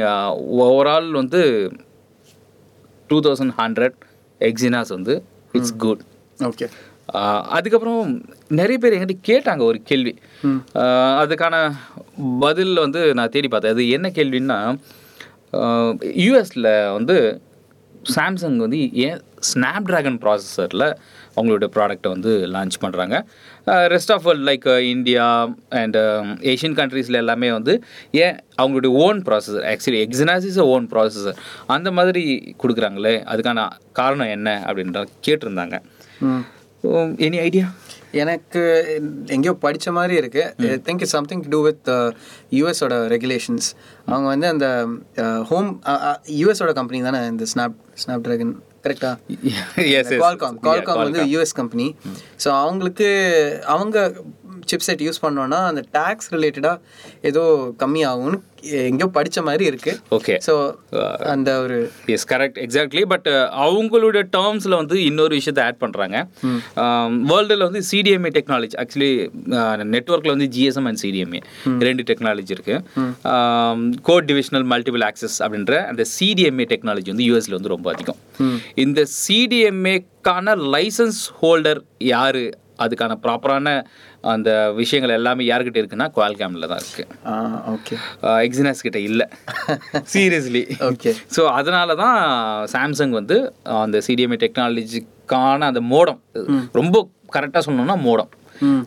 [0.68, 1.42] overall வந்து
[3.06, 3.98] டூ தௌசண்ட் ஹண்ட்ரட்
[4.40, 5.16] எக்ஸினாஸ் வந்து
[5.52, 6.02] இட்ஸ் குட்
[6.38, 6.68] ஓகே
[7.48, 8.02] அதுக்கப்புறம்
[8.58, 10.12] நிறைய பேர் என்கிட்ட கேட்டாங்க ஒரு கேள்வி.
[11.22, 11.56] அதுக்கான
[12.44, 13.74] பதில் வந்து நான் தேடி பார்த்தேன்.
[13.76, 14.58] அது என்ன கேள்வின்னா
[16.24, 17.16] யூஎஸில் வந்து
[18.16, 20.86] சாம்சங் வந்து ஏன் ஸ்னாப் ட்ராகன் ப்ராசஸரில்
[21.36, 23.16] அவங்களோட ப்ராடக்ட்டை வந்து லான்ச் பண்ணுறாங்க
[23.94, 25.26] rest of world like India
[25.80, 25.98] and
[26.52, 27.74] Asian கண்ட்ரீஸில் எல்லாமே வந்து
[28.24, 31.38] ஏன் அவங்களுடைய own processor actually Exynos is own processor
[31.76, 32.24] அந்த மாதிரி
[32.62, 33.68] கொடுக்குறாங்களே அதுக்கான
[34.00, 35.76] காரணம் என்ன அப்படின்ற கேட்டிருந்தாங்க.
[37.18, 37.66] எனி ஐடியா
[38.12, 38.60] எனக்கு
[39.26, 40.42] எங்கேயோ படிச்ச மாதிரி இருக்கு.
[40.86, 41.88] Think is something to with
[42.52, 43.68] யூஎஸோட regulations
[44.06, 44.66] அவங்க வந்து அந்த
[45.42, 45.68] ஹோம்
[46.38, 49.10] யூஎஸோட கம்பெனி தானே இந்த ஸ்னாப் ஸ்னாப் ட்ராகன் கரெக்டா
[49.92, 51.86] எஸ் கால்காம் கால்காம் வந்து யூஎஸ் கம்பெனி
[52.44, 53.08] ஸோ அவங்களுக்கு
[53.66, 53.96] அவங்க
[54.72, 56.78] சிப்செட் யூஸ் பண்ணோன்னா அந்த டேக்ஸ் ரிலேட்டடாக
[57.30, 57.42] ஏதோ
[57.82, 58.38] கம்மியாகும்னு
[58.88, 59.92] எங்கேயோ படிச்ச மாதிரி இருக்கு.
[60.16, 60.54] ஓகே ஸோ
[61.32, 61.76] அந்த ஒரு
[62.14, 63.28] எஸ் கரெக்ட் எக்ஸாக்ட்லி பட்
[63.66, 66.16] அவங்களுடைய டேர்ம்ஸில் வந்து இன்னொரு விஷயத்தை ஆட் பண்ணுறாங்க
[67.30, 69.10] வேர்ல்டில் வந்து சிடிஎம்ஏ டெக்னாலஜி ஆக்சுவலி
[69.94, 71.42] நெட்ஒர்க்கில் வந்து ஜிஎஸ்எம் அண்ட் சிடிஎம்ஏ
[71.88, 77.88] ரெண்டு டெக்னாலஜி இருக்குது கோட் டிவிஷனல் மல்டிபிள் ஆக்சஸ் அப்படின்ற அந்த சிடிஎம்ஏ டெக்னாலஜி வந்து யூஎஸ்ல வந்து ரொம்ப
[77.94, 78.20] அதிகம்.
[78.84, 81.80] இந்த சிடிஎம்ஏக்கான லைசன்ஸ் ஹோல்டர்
[82.14, 82.42] யார்?
[82.84, 83.68] அதுக்கான ப்ராப்பரான
[84.24, 87.06] அந்த விஷயங்கள் எல்லாமே யார்கிட்ட இருக்குன்னா குவால்காமில் தான் இருக்குது
[87.74, 87.94] ஓகே.
[88.46, 89.26] எக்ஸினாஸ் கிட்ட இல்லை.
[90.12, 91.12] Seriously okay.
[91.36, 92.18] ஸோ அதனால தான்
[92.74, 93.36] சாம்சங் வந்து
[93.78, 96.20] அந்த சிடிஎம்ஏ டெக்னாலஜிக்கான அந்த மோடம்
[96.74, 96.96] ரொம்ப
[97.36, 98.30] கரெக்டாக சொன்னோம்னா மோடம்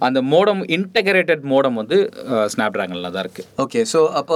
[0.07, 1.97] அந்த மோடம் இன்டகிரேட்டட் மோடம் வந்து
[2.51, 3.79] ஸ்னாப் ட்ராகனில் தான் இருக்குது ஓகே.
[3.93, 4.35] ஸோ அப்போ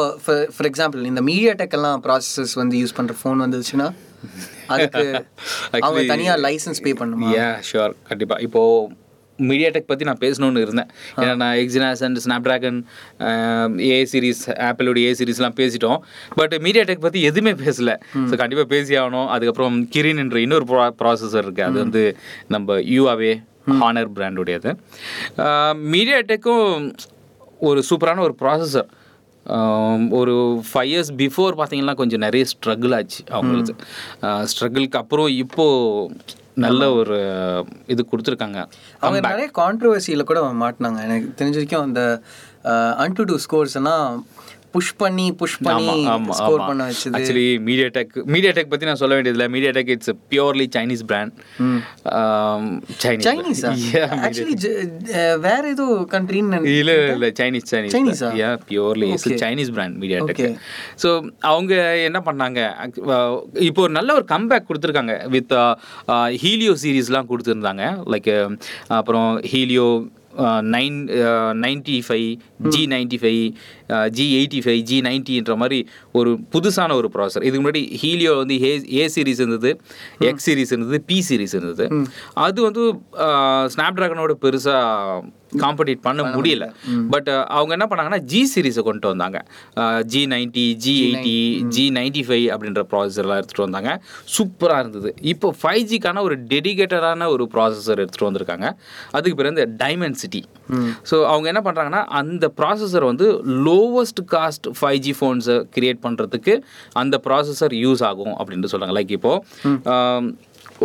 [0.56, 3.88] ஃபார் எக்ஸாம்பிள் இந்த மீடியா டெக் எல்லாம் ப்ராசஸஸ் வந்து யூஸ் பண்ணுற ஃபோன் வந்துச்சுன்னா
[4.68, 5.04] அதுக்கு
[5.84, 7.28] அவங்க தனியாக லைசன்ஸ் பே பண்ணுமா?
[7.36, 9.06] யா ஷுவர் கண்டிப்பாக இப்போது
[9.50, 10.90] மீடியா டெக் பற்றி நான் பேசணும்னு இருந்தேன்.
[11.22, 12.80] ஏன்னா நான் Exynos and Snapdragon
[13.90, 16.00] A series ஆப்பிளோட A சீரிஸ்லாம் பேசிட்டோம்.
[16.40, 17.94] பட் மீடியா டெக் பற்றி எதுவுமே பேசல.
[18.30, 19.30] ஸோ கண்டிப்பாக பேசி ஆகணும்.
[19.36, 22.04] அதுக்கப்புறம் கிரின் என்ற இன்னொரு ப்ரா ப்ராசஸர் இருக்குது அது வந்து
[22.56, 23.34] நம்ம யூஆவே
[23.82, 24.72] ஹானர் பிராண்டுடையது
[25.96, 26.66] மீடியா டெக்கும்
[27.70, 28.90] ஒரு சூப்பரான ஒரு ப்ராசஸர்
[30.20, 30.34] ஒரு
[30.70, 33.74] ஃபைவ் இயர்ஸ் பிஃபோர் பார்த்தீங்கன்னா கொஞ்சம் நிறைய ஸ்ட்ரகிள் ஆச்சு அவங்களுக்கு.
[34.52, 37.18] ஸ்ட்ரகிளுக்கு அப்புறம் இப்போது நல்ல ஒரு
[37.94, 38.60] இது கொடுத்துருக்காங்க.
[39.04, 41.00] அவங்க நிறைய கான்ட்ரவர்சியில் கூட மாட்டினாங்க.
[41.08, 42.02] எனக்கு தெரிஞ்ச வரைக்கும் அந்த
[43.04, 44.06] அன்டு டூ ஸ்கோர்ஸ் எல்லாம்
[44.76, 45.96] புஷ் பண்ணி புஷ் பண்ணி
[46.40, 47.14] ஸ்கோர் பண்ண வச்சது.
[47.18, 49.48] Actually MediaTek MediaTek பற்றி நான் சொல்ல வேண்டியதில்லை.
[49.78, 51.34] MediaTek it's purely Chinese brand
[53.04, 53.72] Chinese சைனீஸா
[54.28, 54.56] actually
[55.48, 58.30] வேற ஏதோ கண்ட்ரின்னு இல்ல இல்ல Chinese Chinese Chinese-ஆ?
[58.42, 59.10] Yeah purely.
[59.44, 59.98] Chinese brand
[60.30, 60.44] MediaTek.
[61.04, 61.10] So
[61.52, 61.74] அவங்க
[62.10, 62.60] என்ன பண்ணாங்க?
[63.70, 65.16] இப்போ ஒரு நல்ல ஒரு கம்பேக் கொடுத்துருக்காங்க.
[65.36, 65.56] வித்
[66.44, 67.84] ஹீலியோ சீரீஸ்லாம் கொடுத்துருந்தாங்க.
[68.14, 68.32] லைக்
[69.00, 69.88] அப்புறம் Helio
[70.46, 70.98] nine
[71.64, 72.28] ninety five
[72.70, 73.42] G ninety five
[74.10, 78.72] G eighty five G நைன்ட்டின்ற மாதிரி ஒரு புதுசான ஒரு ப்ராசர் இதுக்கு முன்னாடி ஹீலியோ வந்து ஏ
[78.94, 79.80] ஏ சீரிஸ் இருந்தது
[80.20, 81.88] எக்ஸ் சீரிஸ் இருந்தது பி சீரிஸ் இருந்தது.
[82.34, 82.84] அது வந்து
[83.74, 85.22] ஸ்னாப் ட்ராகனோட பெருசாக
[85.64, 86.66] காம்படிட் பண்ண முடியல.
[87.14, 89.40] பட் அவங்க என்ன பண்ணாங்கன்னா ஜி சீரிஸை கொண்டு வந்தாங்க.
[90.14, 91.36] G ninety G eighty
[91.76, 93.92] G ninety five அப்படின்ற ப்ராசஸர்லாம் எடுத்துகிட்டு வந்தாங்க.
[94.36, 95.12] சூப்பராக இருந்தது.
[95.34, 98.68] இப்போ ஃபைவ் ஜிக்கான ஒரு டெடிகேட்டடான ஒரு ப்ராசஸர் எடுத்துகிட்டு வந்திருக்காங்க.
[99.18, 100.44] அதுக்கு பிறகு இந்த டைமண்ட் சிட்டி
[101.10, 103.28] ஸோ அவங்க என்ன பண்ணுறாங்கன்னா அந்த ப்ராசஸர் வந்து
[103.68, 106.54] லோவஸ்ட் காஸ்ட் ஃபைவ் ஜி ஃபோன்ஸை கிரியேட் பண்ணுறதுக்கு
[107.02, 110.34] அந்த ப்ராசஸர் யூஸ் ஆகும் அப்படின்ட்டு சொல்கிறாங்க லைக் இப்போது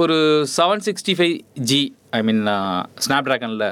[0.02, 0.16] ஒரு
[0.58, 1.34] seven sixty five
[1.70, 1.80] G
[2.18, 2.40] I mean
[3.04, 3.66] snap ட்ராகனில்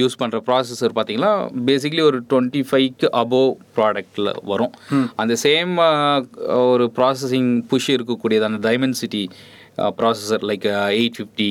[0.00, 1.32] யூஸ் பண்ணுற ப்ராசஸர் பார்த்தீங்கன்னா
[1.70, 4.72] பேசிக்லி ஒரு டுவெண்ட்டி ஃபைவ்க்கு அபோவ் ப்ராடக்டில் வரும்.
[5.22, 5.74] அந்த சேம்
[6.70, 8.60] ஒரு ப்ராசஸிங் புஷ் இருக்கக்கூடியது அந்த
[9.02, 9.24] Dimensity
[9.98, 10.66] processor like
[11.00, 11.50] eight fifty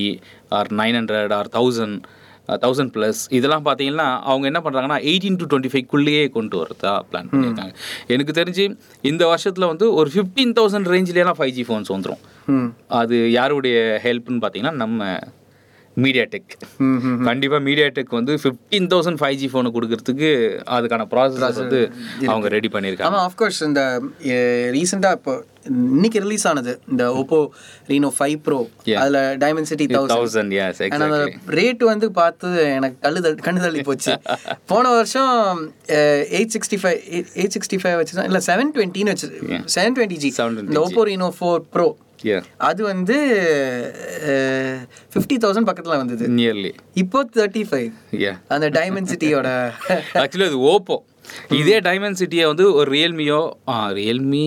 [0.57, 1.99] or nine hundred or thousand
[2.63, 7.73] thousand plus இதெல்லாம் பார்த்தீங்கன்னா அவங்க என்ன பண்ணுறாங்கன்னா எயிட்டீன் டு டுவெண்ட்டி ஃபைவ்க்குள்ளேயே கொண்டு வரதா பிளான் பண்ணியிருக்காங்க.
[8.13, 8.63] எனக்கு தெரிஞ்சு
[9.11, 12.23] இந்த வருஷத்தில் வந்து ஒரு ஃபிஃப்டீன் தௌசண்ட் ரேஞ்சிலேலாம் ஃபைவ் ஜி ஃபோன்ஸ் வந்துடும்
[13.01, 14.99] அது யாருடைய ஹெல்ப்னு பார்த்தீங்கன்னா நம்ம
[15.97, 16.51] மீடியா டெக்
[17.25, 20.29] கண்டிப்பாக மீடியா டெக் வந்து ஃபிஃப்டீன் தௌசண்ட் ஃபைவ் ஜி ஃபோனை கொடுக்கறதுக்கு
[20.69, 21.79] அதுக்கான ப்ராசஸ் வந்து
[22.27, 23.09] அவங்க ரெடி பண்ணியிருக்காங்க.
[23.09, 23.81] ஆமாம் ஆஃப்கோர்ஸ் இந்த
[24.71, 25.33] ரீசெண்டாக இப்போ
[25.95, 27.39] இன்னைக்கு ரிலீஸ் ஆனது இந்த ஓப்போ
[27.89, 28.59] ரீனோ ஃபைவ் ப்ரோ.
[28.95, 30.55] அதில் டைமண்ட் சிட்டி தௌசண்ட்
[30.97, 31.19] அந்த
[31.59, 34.13] ரேட் வந்து பார்த்து எனக்கு கண்ணு தள்ளி கண்ணு தள்ளி போச்சு.
[34.71, 35.59] போன வருஷம்
[36.33, 36.99] eight sixty five
[37.35, 39.29] eight sixty five வச்சு தான் இல்லை செவன் டுவெண்ட்டின்னு வச்சு.
[39.75, 40.69] Seven twenty G 720G.
[40.69, 41.87] இந்த ஓப்போ ரீனோ ஃபோர் ப்ரோ
[42.57, 43.15] அது வந்து
[45.13, 46.27] ஃபிஃப்டி தௌசண்ட் பக்கத்தில் வந்தது.
[46.27, 47.89] நியர்லி இப்போ தேர்ட்டி ஃபைவ்
[48.47, 49.47] அந்த டைமண்ட் சிட்டியோட
[50.13, 50.97] ஆக்சுவலி அது ஓப்போ
[51.59, 53.39] இதே டைமண்ட் சிட்டியை வந்து ஒரு ரியல்மியோ
[53.99, 54.45] ரியல்மி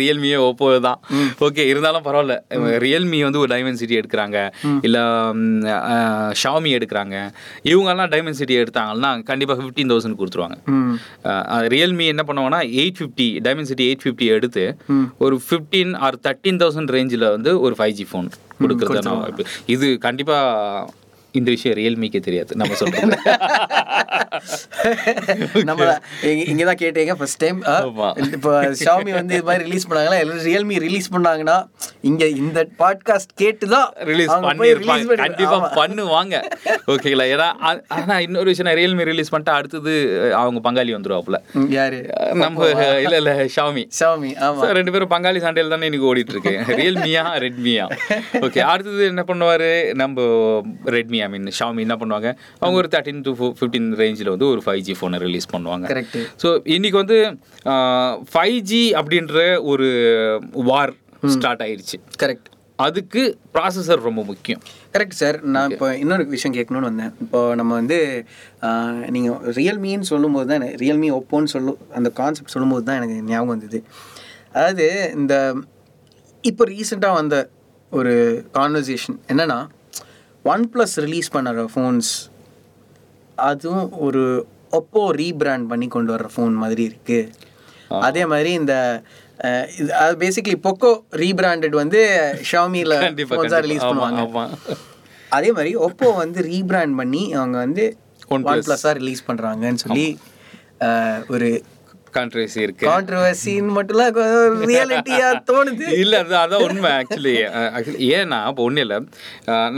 [0.00, 1.00] ரியல்மியோ ஓப்போ தான்.
[1.46, 2.36] ஓகே இருந்தாலும் பரவாயில்ல.
[2.84, 4.38] ரியல்மி வந்து ஒரு டைமண்ட் சிட்டி எடுக்கிறாங்க.
[4.88, 5.02] இல்லை
[6.42, 7.16] ஷாமி எடுக்கிறாங்க.
[7.70, 10.58] இவங்கெல்லாம் டைமண்ட் சிட்டி எடுத்தாங்கன்னா கண்டிப்பாக ஃபிஃப்டீன் தௌசண்ட் கொடுத்துருவாங்க.
[11.74, 13.28] ரியல்மி என்ன பண்ணுவாங்கன்னா eight fifty
[13.72, 14.64] Dimensity eight fifty எடுத்து
[15.26, 18.28] ஒரு ஃபிஃப்டீன் ஆர் தேர்ட்டீன் தௌசண்ட் ரேஞ்சில் வந்து ஒரு ஃபைவ் ஜி ஃபோன்
[18.62, 19.44] கொடுக்குறதான வாய்ப்பு.
[19.74, 20.92] இது கண்டிப்பாக
[21.36, 22.56] இந்த விஷயம் ரியல்மிக்கே தெரியாது.
[22.56, 23.12] நம்ம சொல்கிறோம்
[25.68, 25.98] நம்ம
[26.46, 27.62] இங்கே தான் கேட்டீங்க ஃபர்ஸ்ட் டைம்.
[28.30, 31.66] இப்போ ஷாமி வந்து இது மாதிரி ரிலீஸ் பண்ணாங்களா ரியல்மி ரிலீஸ் பண்ணாங்கன்னா
[32.02, 35.70] இங்க இந்த பாட்காஸ்ட் கேட்டு தான் ரிலீஸ் அவங்க போய் பண்ணிருப்பாங்க release பண்ணி- கண்டிப்பா ஆமா.
[35.78, 36.42] பண்ணுவாங்க.
[36.92, 39.92] ஓகேங்களா ஏன்னா ஆனா இன்னொரு விஷயம் ரியல்மி ரிலீஸ் பண்ணிட்டு அடுத்தது
[40.36, 41.36] அவங்க பங்காளி வந்துருவாப்புல.
[41.70, 42.10] யாரு?
[42.36, 42.68] நம்ம
[43.00, 44.60] இல்ல இல்ல ஷாமி ஷாமி ஆமா.
[44.60, 46.76] So, ரெண்டு பேரும் பங்காளி சண்டையில் தானே இன்னைக்கு ஓடிட்டு இருக்கு.
[46.76, 47.84] ரியல்மியா ரெட்மியா
[48.42, 49.92] ஓகே அடுத்தது என்ன பண்ணுவாரு?
[49.96, 50.20] நம்ம
[50.90, 52.30] ரெட்மி ஐ மீன் ஷாமி என்ன பண்ணுவாங்க?
[52.62, 55.86] அவங்க ஒரு தேர்ட்டின் டு ஃபிஃப்டீன் ரேஞ்சில் வந்து ஒரு ஃபைவ் ஜி ஃபோனை ரிலீஸ் பண்ணுவாங்க.
[55.94, 57.18] கரெக்ட் ஸோ இன்னைக்கு வந்து
[58.34, 59.88] ஃபைவ் ஜி அப்படின்ற ஒரு
[60.70, 60.92] வார்
[61.36, 62.50] ஸ்டார்ட் ஆயிடுச்சு கரெக்ட்
[62.84, 63.20] அதுக்கு
[63.54, 64.62] ப்ராசஸர் ரொம்ப முக்கியம்.
[64.94, 67.12] கரெக்ட் சார் நான் இப்போ இன்னொரு விஷயம் கேட்கணும்னு வந்தேன்.
[67.24, 67.98] இப்போ நம்ம வந்து
[69.14, 73.80] நீங்கள் ரியல்மின்னு சொல்லும்போது தான் ரியல்மி ஒப்போன்னு சொல்லும் அந்த கான்செப்ட் சொல்லும்போது தான் எனக்கு ஞாபகம் வந்தது.
[74.56, 74.88] அதாவது
[75.20, 75.34] இந்த
[76.50, 77.36] இப்போ ரீசெண்டாக வந்த
[77.92, 78.12] ஒரு
[78.58, 79.58] கான்வர்சேஷன் என்னன்னா
[80.52, 82.10] ஒன் ப்ளஸ் ரிலீஸ் பண்ணுற ஃபோன்ஸ்
[83.50, 84.22] அதுவும் ஒரு
[84.78, 87.18] ஒப்போ ரீபிராண்ட் பண்ணி கொண்டு வர்ற ஃபோன் மாதிரி இருக்கு.
[88.06, 88.74] அதே மாதிரி இந்த
[89.78, 90.90] இது அது பேசிக்கலி பொக்கோ
[91.22, 92.00] ரீபிராண்டட் வந்து
[92.50, 92.94] ஷாமியில்
[93.30, 93.60] ஃபோன்ஸாக.
[93.66, 94.46] ரிலீஸ் பண்ணுவாங்க.
[95.36, 97.84] அதே மாதிரி ஒப்போ வந்து ரீபிராண்ட் பண்ணி அவங்க வந்து
[98.34, 100.06] ஒன் ப்ளஸ்ஸாக ரிலீஸ் பண்ணுறாங்கன்னு சொல்லி
[101.34, 101.48] ஒரு
[102.16, 102.84] கான்ட்ரவர்சி இருக்கு.
[102.90, 104.00] கான்ட்ரவர்சின்னு மட்டும்
[104.70, 105.86] ரியாலிட்டியா தோணுது.
[106.02, 107.34] இல்ல அது அதான் உண்மை ஆக்சுவலி
[107.76, 108.98] ஆக்சுவலி ஏன்னா இப்போ ஒன்றும் இல்லை.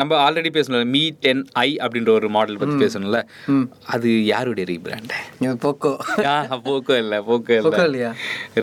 [0.01, 3.21] நம்ம ஆல்ரெடி பேசணும் மீ டென் ஐ அப்படின்ற ஒரு மாடல் பத்தி பேசணும்ல
[3.95, 5.15] அது யாருடைய ரீபிராண்ட்
[5.65, 5.93] போக்கோ.
[6.69, 8.13] போக்கோ இல்லை போக்கோ போக்கோ இல்லை இல்லையா?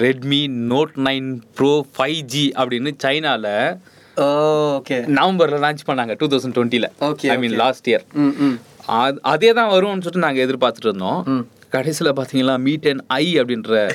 [0.05, 0.41] Redmi
[0.73, 1.27] Note nine
[1.59, 3.47] Pro five G அப்படின்னு சைனால
[4.77, 8.05] ஓகே நவம்பர்ல லான்ச் பண்ணாங்க டூ தௌசண்ட் டுவெண்ட்டில Okay, I mean last year
[9.31, 11.21] அதே தான் வரும்னு சொல்லிட்டு நாங்கள் எதிர்பார்த்துட்டு இருந்தோம்.
[11.75, 13.85] கடைசியில் பார்த்தீங்களா மீ டென் ஐ அப்படின்ற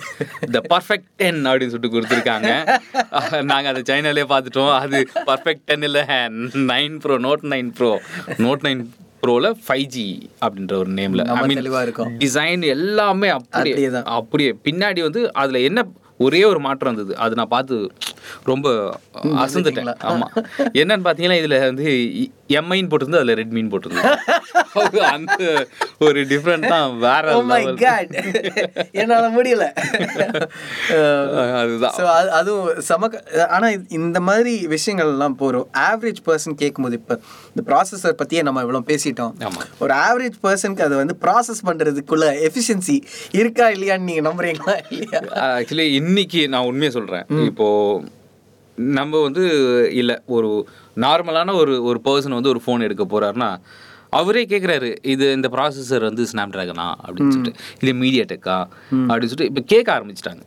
[0.57, 2.51] த பர்ஃபெக்ட் டென் அப்படின்னு சொல்லிட்டு கொடுத்துருக்காங்க.
[3.53, 4.73] நாங்கள் அதை சைனாலே பார்த்துட்டோம்.
[4.83, 4.99] அது
[5.31, 6.03] பர்ஃபெக்ட் டென் இல்லை
[6.73, 7.93] nine Pro Note nine Pro
[8.47, 8.83] Note nine
[9.23, 10.05] ப்ரோவில் five G
[10.45, 12.13] அப்படின்ற ஒரு நேமில் ஐ மீன் இருக்கோம்.
[12.23, 13.89] டிசைன் எல்லாமே அப்படியே.
[14.19, 15.85] அப்படியே பின்னாடி வந்து அதில் என்ன
[16.27, 17.13] ஒரே ஒரு மாற்றம் இருந்தது.
[17.25, 17.77] அது நான் பார்த்து
[18.51, 18.67] ரொம்ப
[19.45, 19.91] அசந்துட்டேன்.
[20.11, 20.33] ஆமாம்
[20.81, 21.87] என்னன்னு பார்த்தீங்கன்னா இதில் வந்து
[22.59, 25.43] எம்ஐன்னு போட்டிருந்து அதில் ரெட்மின்னு போட்டிருந்து அந்த
[26.07, 27.25] ஒரு டிஃப்ரெண்ட் தான் வேற.
[27.83, 28.13] காட்
[29.01, 29.65] என்னால முடியல.
[31.61, 31.95] அதுதான்.
[32.19, 37.17] அது அதுவும் சமக்க ஆனால் இந்த மாதிரி விஷயங்கள்லாம் போகிறோம் ஆவரேஜ் பர்சன் கேட்கும்போது இப்போ
[37.53, 39.35] இந்த ப்ராசஸர் பற்றியே நம்ம இவ்வளோ பேசிட்டோம்.
[39.85, 42.97] ஒரு ஆவரேஜ் பர்சனுக்கு அது வந்து ப்ராசஸ் பண்ணுறதுக்குள்ள எஃபிஷியன்சி
[43.41, 45.21] இருக்கா இல்லையான்னு நீங்கள் நம்புறீங்களா இல்லையா?
[45.51, 47.69] ஆக்சுவலி இன்னைக்கு நான் உண்மையை சொல்கிறேன் இப்போ
[48.77, 49.45] நம்ம வந்து
[49.93, 53.59] இல்லை ஒரு நார்மலான ஒரு ஒரு பர்சன் வந்து ஒரு ஃபோன் எடுக்க போறாருன்னா
[54.11, 58.57] அவரே கேட்குறாரு இது இந்த ப்ராசஸர் வந்து ஸ்னாப் ட்ராகனா அப்படின்னு சொல்லிட்டு இல்லை மீடியா டெக்கா
[58.93, 60.43] அப்படின்னு சொல்லிட்டு இப்போ கேட்க ஆரம்பிச்சிட்டாங்க.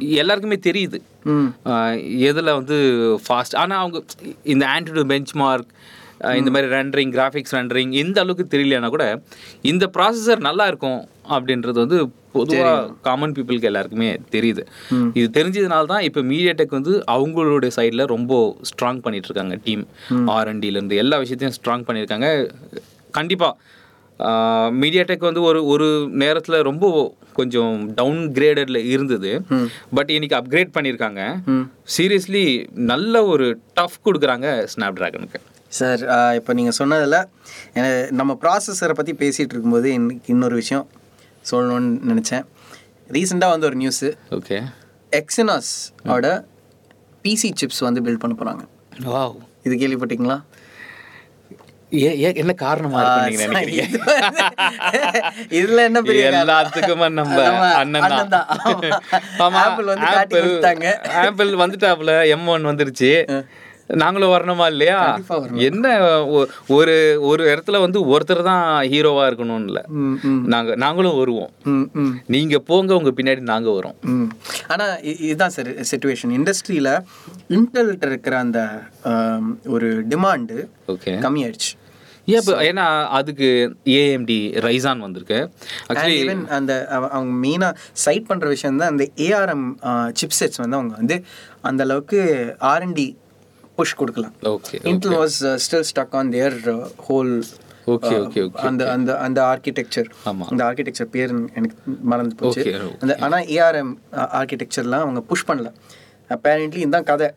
[0.00, 1.00] எல்லாருக்குமே தெரியுது.
[2.18, 2.76] எதில் வந்து
[3.28, 4.02] ஃபாஸ்ட் ஆனால் அவங்க
[4.42, 5.72] இந்த ஆன்டிடியூட் பெஞ்ச் மார்க்
[6.40, 9.06] இந்த மாதிரி ரெண்டரிங் கிராஃபிக்ஸ் ரெண்டரிங் இந்த அளவுக்கு தெரியலனா கூட
[9.70, 11.00] இந்த ப்ராசஸர் நல்லா இருக்கும்
[11.34, 11.98] அப்படின்றது வந்து
[12.36, 14.62] பொதுவாக காமன் பீப்புளுக்கு எல்லாருக்குமே தெரியுது.
[15.18, 18.32] இது தெரிஞ்சதுனால தான் இப்போ மீடியா டெக் வந்து அவங்களுடைய சைடில் ரொம்ப
[18.70, 19.84] ஸ்ட்ராங் பண்ணிட்டு இருக்காங்க டீம்
[20.36, 22.28] ஆர்என்டிலேருந்து எல்லா விஷயத்தையும் ஸ்ட்ராங் பண்ணியிருக்காங்க.
[23.18, 23.54] கண்டிப்பாக
[24.82, 25.86] மீடியா டெக் வந்து ஒரு ஒரு
[26.22, 26.86] நேரத்தில் ரொம்ப
[27.38, 29.30] கொஞ்சம் டவுன் கிரேடடில் இருந்தது
[29.96, 31.22] பட் இன்னைக்கு அப்கிரேட் பண்ணியிருக்காங்க.
[31.94, 32.44] சீரியஸ்லி
[32.92, 35.40] நல்ல ஒரு டஃப் கொடுக்குறாங்க ஸ்னாப் ட்ராகனுக்கு
[35.72, 36.02] சார்
[36.34, 37.18] இப்போ நீங்கள் சொன்னதில்
[38.10, 40.86] நம்ம ப்ராசஸரை பற்றி பேசிகிட்டு இருக்கும்போது இன்னைக்கு இன்னொரு விஷயம்
[41.44, 42.44] சொல்லணும்னு நினச்சேன்.
[43.10, 44.58] ரீசெண்டாக வந்து ஒரு நியூஸு ஓகே
[45.12, 45.70] எக்ஸினாஸ்
[46.14, 46.26] ஓட
[47.24, 48.62] பிசி சிப்ஸ் வந்து பில்ட் பண்ண போகிறாங்க
[49.08, 50.38] வாவ் இது கேள்விப்பட்டீங்களா?
[52.34, 53.00] என்ன காரணமா
[55.58, 56.22] இதுல என்ன பெரிய?
[56.38, 57.38] எல்லாத்துக்குமே நம்ம
[57.80, 58.46] அண்ணன் தான்.
[59.64, 60.06] Apple வந்து.
[61.22, 63.10] ஆப்பிள் வந்துட்டாப்ல எம் ஒன் வந்துருச்சு.
[63.86, 65.20] நாங்களும் வரணுமா இல்லையா.
[65.54, 65.86] என்ன
[66.68, 69.84] ஒரு ஒரு இடத்துல வந்து ஒருத்தர் தான் ஹீரோவா இருக்கணும்னு இல்ல.
[70.46, 71.50] நாங்க நாங்களும் வருவோம்.
[72.26, 74.00] நீங்க போங்க உங்க பின்னாடி நாங்க வரோம்.
[74.00, 74.24] ம்.
[74.68, 77.00] ஆனா இதுதான் சார் சுச்சுவேஷன் இண்டஸ்ட்ரியில
[77.48, 78.82] இன்டெல்ட்ட இருக்கிற அந்த
[79.66, 81.70] ஒரு டிமாண்டு ஓகே கம்மியாயிடுச்சு.
[82.62, 85.50] ஏன்னா அதுக்கு ஏஎம்டி ரைசான் வந்திருக்கு.
[85.88, 89.66] ஆக்சுவலி ஈவன் அந்த அவ- அவங்க மெயினாக சைட் பண்ற விஷயம் தான் அந்த ஏஆர்எம்
[90.20, 91.24] சிப்செட்ஸ் வந்து அவங்க வந்து
[91.60, 92.20] அந்த அளவுக்கு
[92.60, 93.06] ஆர்என்டி
[93.78, 94.34] புஷ் கொடுக்கலாம்.
[94.54, 96.56] Okay Intel was still stuck on their
[97.06, 97.32] whole
[97.92, 100.44] okay okay okay அந்த அந்த அந்த ஆர்கிடெக்சர் ஆமா.
[100.50, 101.76] அந்த ஆர்கிடெக்சர் பேர் எனக்கு
[102.10, 102.64] மறந்து போச்சு.
[103.02, 103.92] அந்த ஆனா ஏஆர்எம்
[104.40, 105.70] ஆர்கிடெக்சர்லாம் அவங்க புஷ் பண்ணல.
[106.30, 107.28] அப்பேரண்ட்லி இதான் கதை.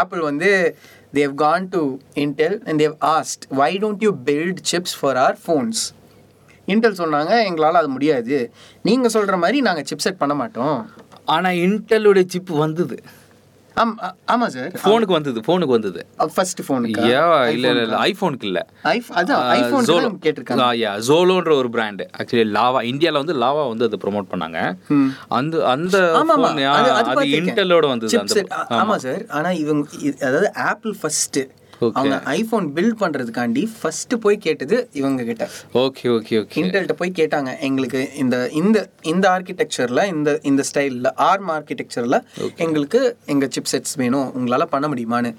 [0.00, 0.50] ஆப்பிள் வந்து
[1.18, 1.82] they gone to
[2.24, 5.82] Intel and they asked why don't you build chips for our phones
[6.68, 8.36] Intel சொன்னாங்க எங்களால் அது முடியாது.
[8.88, 10.78] நீங்கள் சொல்கிற மாதிரி நாங்கள் சிப்செட் பண்ண மாட்டோம்.
[11.34, 12.96] ஆனா இன்டெலோட சிப் வந்தது.
[13.82, 13.94] ஆம்
[14.54, 16.00] சார் ஃபோனுக்கு வந்தது ஃபோனுக்கு வந்தது.
[16.34, 18.60] ஃபர்ஸ்ட் ஃபோனுக்கு யா இல்ல இல்ல ஐபோனுக்கு இல்ல.
[19.20, 20.66] அதான் ஐஃபோன் ஜோலோ கேட்டிருக்காங்க.
[20.82, 24.58] யா ஜோலோன்ற ஒரு பிராண்ட் ஆக்சுவலி லாவா இந்தியால வந்து லாவா வந்து அது ப்ரோமோட் பண்ணாங்க.
[25.38, 25.96] அந்த அந்த
[27.00, 27.28] அது.
[27.40, 28.12] இன்டெலோட வந்தது
[28.80, 29.86] ஆமா சார் ஆனா இவங்க
[30.28, 31.40] அதாவது ஆப்பிள் ஃபர்ஸ்ட்.
[31.80, 37.60] அவங்க ஐபோன் பில்ட் பண்றதுக்காண்டி ஃபர்ஸ்ட் போய் கேட்டது இவங்க கிட்ட ஓகே ஓகே ஓகே இன்டெல்ட்ட போய் கேட்டாங்க.
[37.60, 42.20] எங்களுக்கு இந்த இந்த இந்த ஆர்கிடெக்சர்ல இந்த இந்த ஸ்டைல்ல ஆர்ம் ஆர்கிடெக்சர்ல
[42.56, 44.32] எங்களுக்கு எங்க சிப் செட்ஸ் வேணும்.
[44.38, 45.34] உங்களால பண்ண முடியுமான்னு.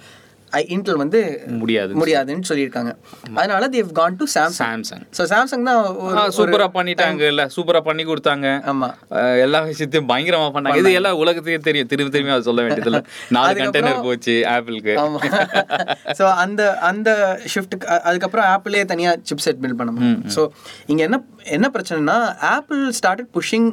[0.73, 1.19] இன்டெல் வந்து
[1.61, 2.91] முடியாது முடியாதுன்னு சொல்லியிருக்காங்க.
[3.39, 8.05] அதனால they gone to Samsung Samsung so Samsung தான் ஒரு சூப்பரா பண்ணிட்டாங்க இல்ல சூப்பரா பண்ணி
[8.11, 8.47] கொடுத்தாங்க.
[8.73, 8.89] ஆமா.
[9.45, 10.81] எல்லா விஷயத்தையும் பயங்கரமா பண்ணாங்க.
[10.83, 11.89] இது எல்லாம் உலகத்துக்கே தெரியும்.
[11.93, 13.01] திரும்பி திரும்பி அதை சொல்ல வேண்டியது இல்ல
[13.37, 14.95] நாலு கண்டெய்னர் போச்சு ஆப்பிளுக்கு
[16.19, 17.09] ஸோ அந்த அந்த
[17.53, 20.43] ஷிஃப்ட்டுக்கு அதுக்கப்புறம் ஆப்பிளே தனியா சிப் செட் பில்ட் பண்ண முடியும் ஸோ
[20.91, 21.19] இங்க என்ன
[21.57, 22.19] என்ன பிரச்சனைனா
[22.55, 23.67] Apple started pushing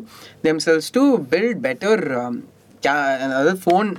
[0.46, 2.04] themselves to build better
[2.82, 3.90] அதாவது ஃபோன்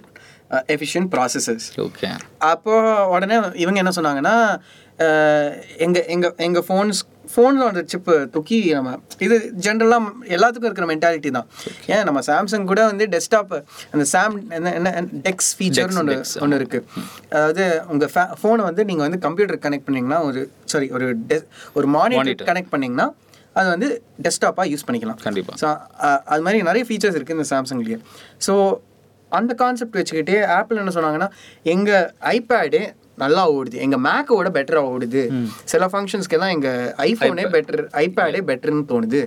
[0.70, 2.10] எஃபிஷியன்ட் ப்ராசஸர்ஸ் ஓகே
[2.48, 2.74] அப்போ
[3.14, 4.36] உடனே இவங்க என்ன சொன்னாங்கன்னா
[5.00, 7.00] அஹ், எங்க எங்க எங்க ஃபோன்ஸ்
[7.32, 11.48] ஃபோனில் அந்த சிப்பு தூக்கி நம்ம இது ஜென்ரலாக எல்லாத்துக்கும் இருக்கிற மென்டாலிட்டி தான்.
[11.90, 13.54] ஏன் நம்ம சாம்சங் கூட வந்து டெஸ்க்டாப்
[13.94, 14.92] அந்த சாம் என்ன என்ன
[15.26, 16.86] டெக்ஸ் ஃபீச்சர்னு ஒன்று ஒன்று இருக்குது
[17.34, 21.40] அதாவது உங்கள் ஃபே ஃபோனை வந்து நீங்கள் வந்து கம்ப்யூட்டர் கனெக்ட் பண்ணீங்கன்னா ஒரு சாரி ஒரு டெ
[21.76, 23.08] ஒரு மானிட்டர் கனெக்ட் பண்ணீங்கன்னா
[23.56, 23.88] அது வந்து
[24.24, 25.20] டெஸ்க்டாப்பாக யூஸ் பண்ணிக்கலாம்.
[25.22, 25.54] கண்டிப்பா.
[25.60, 25.68] ஸோ
[26.28, 28.00] அது மாதிரி நிறைய ஃபீச்சர்ஸ் இருக்குது இந்த சாம்சங்லேயே
[28.42, 28.54] ஸோ
[29.40, 31.30] அந்த கான்செப்ட் வச்சுக்கிட்டே ஆப்பிள் என்ன சொன்னாங்கன்னா
[31.74, 32.82] எங்கள் ஐபேடு
[33.24, 33.76] நல்லா ஓடுது.
[33.86, 35.22] எங்கள் மேக்கோட பெட்டராக ஓடுது.
[35.72, 39.22] சில ஃபங்க்ஷன்ஸ்க்கெல்லாம் எங்கள் ஐஃபோனே பெட்டர் ஐபேடே பெட்டர்னு தோணுது.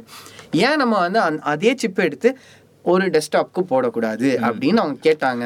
[0.67, 2.31] ஏன் நம்ம வந்து அந் அதே சிப் எடுத்து
[2.93, 5.45] ஒரு டெஸ்க்டாப்க்கு போடக்கூடாது அப்படின்னு அவங்க கேட்டாங்க.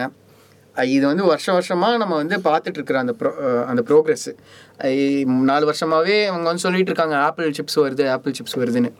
[0.96, 3.30] இது வந்து வருஷ வருஷமாக நம்ம வந்து பார்த்துட்டு இருக்கிற அந்த ப்ரோ
[3.70, 4.28] அந்த ப்ரோக்ரஸ்
[5.50, 8.90] நாலு வருஷமாகவே அவங்க வந்து சொல்லிட்டு இருக்காங்க ஆப்பிள் சிப்ஸ் வருது ஆப்பிள் சிப்ஸ் வருதுன்னு.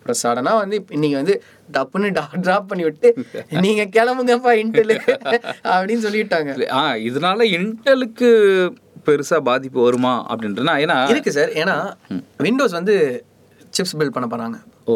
[0.00, 1.34] அப்புறம் சடனாக வந்து இப்ப இன்னைக்கு வந்து
[1.72, 3.08] டப்புன்னு டா ட்ராப் பண்ணி விட்டு
[3.64, 4.92] நீங்கள் கிளம்புங்கப்பா இன்டெல்
[5.72, 6.50] அப்படின்னு சொல்லிட்டாங்க.
[6.72, 8.28] ஆ இதனால இன்டெலுக்கு
[9.06, 11.52] பெருசா பாதிப்பு வருமா அப்படின்றனா ஏன்னா இருக்கு சார்.
[11.54, 11.76] ஏன்னா
[12.46, 12.94] விண்டோஸ் வந்து
[13.76, 14.94] சிப்ஸ் பில்ட் பண்ண போகிறாங்க ஓ.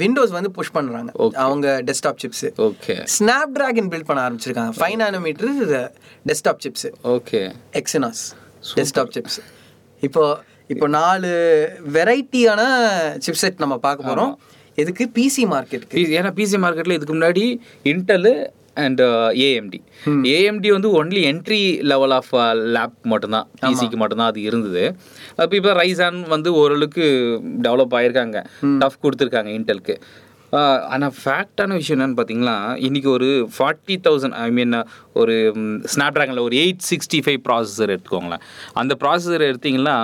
[0.00, 1.10] விண்டோஸ் வந்து புஷ் பண்ணுறாங்க
[1.44, 2.94] அவங்க desktop chips okay
[3.52, 4.72] Snapdragon build பண்ண ஆரம்பிச்சிருக்காங்க.
[4.80, 5.52] Five nanometer
[6.26, 7.40] desktop chips okay
[7.80, 8.22] Exynos
[8.76, 9.38] desktop chips
[10.02, 10.24] இப்போ
[10.72, 11.30] இப்போ நாலு
[11.96, 12.62] வெரைட்டியான
[13.26, 14.32] சிப்செட் நம்ம பார்க்க போகிறோம்
[14.78, 15.04] எதுக்கு?
[15.16, 17.44] பிசி மார்க்கெட்டுக்கு ஏன்னா பிசி மார்க்கெட்ல இதுக்கு முன்னாடி
[17.92, 18.32] இன்டெல்
[18.82, 19.00] அண்ட்
[19.46, 19.78] ஏஎம்டி
[20.34, 21.58] ஏஎம்டி வந்து only entry
[21.90, 22.30] level of
[22.76, 23.46] lap மட்டும்தான்.
[23.62, 24.84] பிசிக்கு மட்டும்தான் அது இருந்தது.
[25.36, 27.04] அப்போ இப்போ ரைசான் வந்து ஓரளவுக்கு
[27.66, 28.38] டெவலப் ஆயிருக்காங்க.
[28.82, 29.96] டஃப் கொடுத்துருக்காங்க இன்டெலுக்கு
[30.52, 34.74] ஆனால் ஃபேக்டான விஷயம் என்னன்னு பார்த்தீங்கன்னா இன்றைக்கி ஒரு ஃபார்ட்டி தௌசண்ட் ஐ மீன்
[35.12, 35.34] ஒரு
[35.92, 38.42] ஸ்னாப் ட்ராகனில் ஒரு எயிட் சிக்ஸ்டி ஃபைவ் ப்ராசஸர் எடுத்துக்கோங்களேன்.
[38.74, 39.96] அந்த ப்ராசஸர் எடுத்திங்கன்னா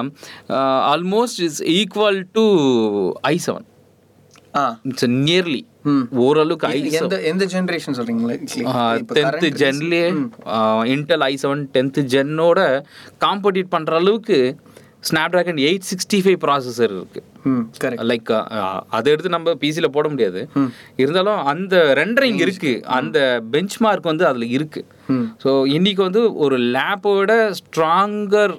[0.92, 2.44] almost is equal to
[3.28, 3.66] i seven
[4.54, 4.64] ah.
[4.82, 5.60] It's nearly.
[6.22, 8.34] ஓரளவுக்கு ஐ எந்த எந்த ஜென்ரேஷன் சொல்றீங்களா
[9.00, 10.08] இப்போ டென்த் ஜென்லேயே
[10.94, 12.60] இன்டெல் ஐ செவன் டென்த் ஜென்னோட
[13.20, 14.38] காம்படிட் பண்ணுற அளவுக்கு
[15.34, 17.20] Snapdragon eight sixty five processor இருக்கு
[18.10, 18.30] லைக்
[18.96, 20.40] அதை எடுத்து நம்ம பிசியில் போட முடியாது.
[21.02, 22.72] இருந்தாலும் அந்த ரெண்டரிங் இருக்கு.
[22.98, 23.18] அந்த
[23.54, 24.80] பெஞ்ச் மார்க் வந்து அதில் இருக்கு.
[25.44, 28.54] ஸோ இன்னைக்கு வந்து ஒரு லேப்போட ஸ்ட்ராங்கர்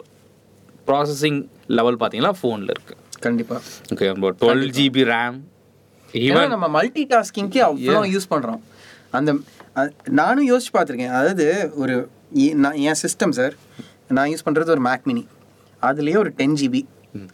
[0.90, 1.40] ப்ராசஸிங்
[1.80, 2.96] லெவல் பார்த்தீங்கன்னா ஃபோனில் இருக்கு.
[3.26, 3.58] கண்டிப்பா.
[3.94, 4.08] ஓகே
[4.44, 5.40] டுவெல் ஜிபி ரேம்
[6.14, 8.62] ஏன்னா நம்ம மல்டி டாஸ்கிங்க்கு அவ்வளோ யூஸ் பண்றோம்.
[9.18, 9.32] அந்த
[10.20, 11.48] நானும் யோசிச்சு பார்த்துருக்கேன் அதாவது
[11.82, 11.96] ஒரு
[12.64, 13.54] நான் என் சிஸ்டம் சார்
[14.18, 15.24] நான் யூஸ் பண்றது ஒரு மேக் மினி
[15.82, 16.82] அதுலயே ஒரு டென் ஜிபி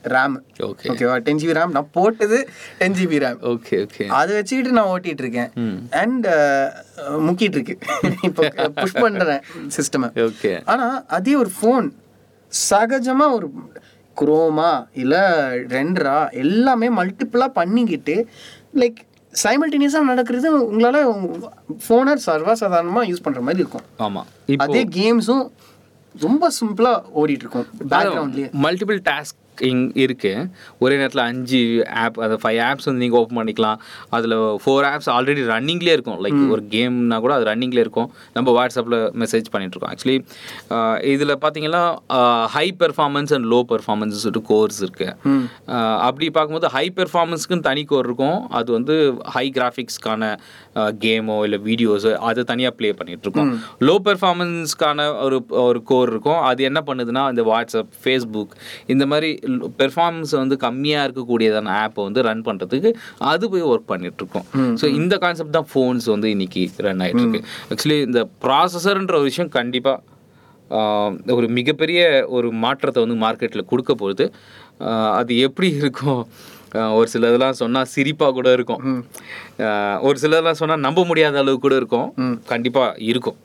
[0.06, 0.36] ரேம்
[0.68, 2.38] ஓகே ஓகேவா டென் ஜிபி ரேம் நான் போட்டது
[2.78, 5.50] ten GB RAM okay okay அதை வச்சுக்கிட்டு நான் ஓட்டிட்டு இருக்கேன்.
[5.94, 6.28] அண்ட்
[7.20, 7.76] முக்கிட்டு இருக்கு.
[8.28, 8.44] இப்போ
[8.78, 9.42] புஷ் பண்றேன்
[9.78, 11.88] சிஸ்டம் ஓகே ஆனா அதே ஒரு ஃபோன்
[12.54, 13.50] சகஜமா ஒரு
[14.18, 15.24] குரோமா இல்லை
[15.68, 18.16] ரெண்டரா எல்லாமே மல்டிப்புளாக பண்ணிக்கிட்டு
[18.74, 19.00] லைக்
[19.34, 21.00] சைமல்டேனியஸாக நடக்கிறது உங்களால்
[21.88, 23.86] ஃபோனை சர்வசாதாரணமாக யூஸ் பண்ணுற மாதிரி இருக்கும்.
[23.98, 24.28] ஆமாம்
[24.58, 25.46] அதே கேம்ஸும்
[26.20, 29.00] ரொம்ப சிம்பிளாக ஓடிட்டு இருக்கும் பேக்ரவுண்ட்லேயே மல்டிபிள்
[29.56, 30.34] டாஸ்கிங் இருக்கு.
[30.84, 31.60] ஒரே நேரத்தில் அஞ்சு
[32.04, 33.80] ஆப் அது ஃபைவ் ஆப்ஸ் வந்து நீங்கள் ஓப்பன் பண்ணிக்கலாம்.
[34.18, 36.20] அதில் ஃபோர் ஆப்ஸ் ஆல்ரெடி ரன்னிங்லேயே இருக்கும்.
[36.26, 38.10] லைக் ஒரு கேம்னா கூட அது ரன்னிங்லேயே இருக்கும்.
[38.38, 40.18] நம்ம வாட்ஸ்அப்பில் மெசேஜ் பண்ணிட்டு இருக்கோம் ஆக்சுவலி
[41.14, 41.84] இதில் பார்த்தீங்கன்னா
[42.56, 45.10] high performance and low performance சொல்லிட்டு கோர்ஸ் இருக்கு.
[45.76, 48.40] ஆஹ் அப்படி பார்க்கும்போது ஹை பெர்ஃபார்மன்ஸ்க்குன்னு தனி கோர் இருக்கும்.
[48.60, 48.96] அது வந்து
[49.36, 50.24] ஹை கிராஃபிக்ஸ்க்கான
[51.06, 53.52] கேமோ இல்லை வீடியோஸோ அதை தனியாக ப்ளே பண்ணிட்டு இருக்கோம்
[53.88, 55.38] லோ பெர்ஃபார்மன்ஸ்க்கான ஒரு
[55.68, 56.42] ஒரு கோர் இருக்கும்.
[56.50, 58.54] அது என்ன பண்ணுதுன்னா இந்த வாட்ஸ்அப் ஃபேஸ்புக்
[58.94, 59.30] இந்த மாதிரி
[59.78, 65.18] பெர்ஃபார்மன்ஸ் வந்து கம்மியாக இருக்கக்கூடியதான ஆப்பை வந்து ரன் பண்ணுறதுக்கு அது போய் ஒர்க் பண்ணிட்டு இருக்கோம் ஸோ இந்த
[65.18, 70.02] கான்செப்ட் தான் ஃபோன்ஸ் வந்து இன்னைக்கு ரன் ஆகிட்டு இருக்கு ஆக்சுவலி இந்த ப்ராசஸர்ன்ற ஒரு விஷயம் கண்டிப்பாக
[71.32, 74.26] ஒரு மிகப்பெரிய ஒரு மாற்றத்தை வந்து மார்க்கெட்டில் கொடுக்க போகுது.
[75.12, 76.28] அது எப்படி இருக்கும்
[76.98, 78.82] ஒரு சில இதெல்லாம் சொன்னால் சிரிப்பாக கூட இருக்கும்.
[80.08, 82.10] ஒரு சிலதெல்லாம் சொன்னால் நம்ப முடியாத அளவு கூட இருக்கும்.
[82.52, 83.38] கண்டிப்பாக இருக்கும்.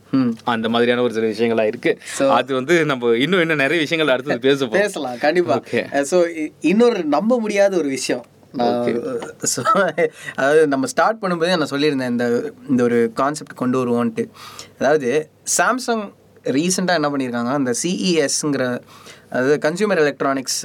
[0.55, 1.93] அந்த மாதிரியான ஒரு சில விஷயங்கள்லாம் இருக்கு.
[2.39, 4.83] அது வந்து நம்ம இன்னும் இன்னும் நிறைய விஷயங்கள் அடுத்தது பேச போறோம்.
[4.85, 5.57] பேசலாம் கண்டிப்பா.
[5.62, 5.85] Okay.
[6.12, 6.18] ஸோ
[6.72, 8.24] இன்னொரு நம்ப முடியாத ஒரு விஷயம்.
[8.61, 8.78] நான்
[9.51, 9.62] so,
[10.39, 12.26] அதாவது நம்ம ஸ்டார்ட் பண்ணும்போதே நான் சொல்லியிருந்தேன் இந்த
[12.70, 14.24] இந்த ஒரு கான்செப்ட் கொண்டு வருவோன்ட்டு.
[14.81, 15.11] அதாவது
[15.59, 16.03] சாம்சங்
[16.57, 18.64] ரீசெண்டாக என்ன பண்ணியிருக்காங்க அந்த சிஇஎஸ்ங்கிற
[19.33, 20.61] அதாவது கன்சியூமர் எலக்ட்ரானிக்ஸ்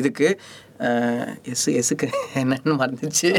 [0.00, 0.28] இதுக்கு
[1.52, 2.08] எஸ் எஸ்ஸுக்கு
[2.40, 3.30] என்னன்னு மறந்துச்சு.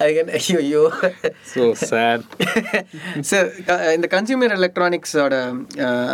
[0.00, 0.82] அதுக்கு ஐயோ ஐயோ
[1.52, 2.20] ஸோ சார்
[3.30, 3.48] சார்
[3.96, 5.34] இந்த கன்சியூமர் எலக்ட்ரானிக்ஸோட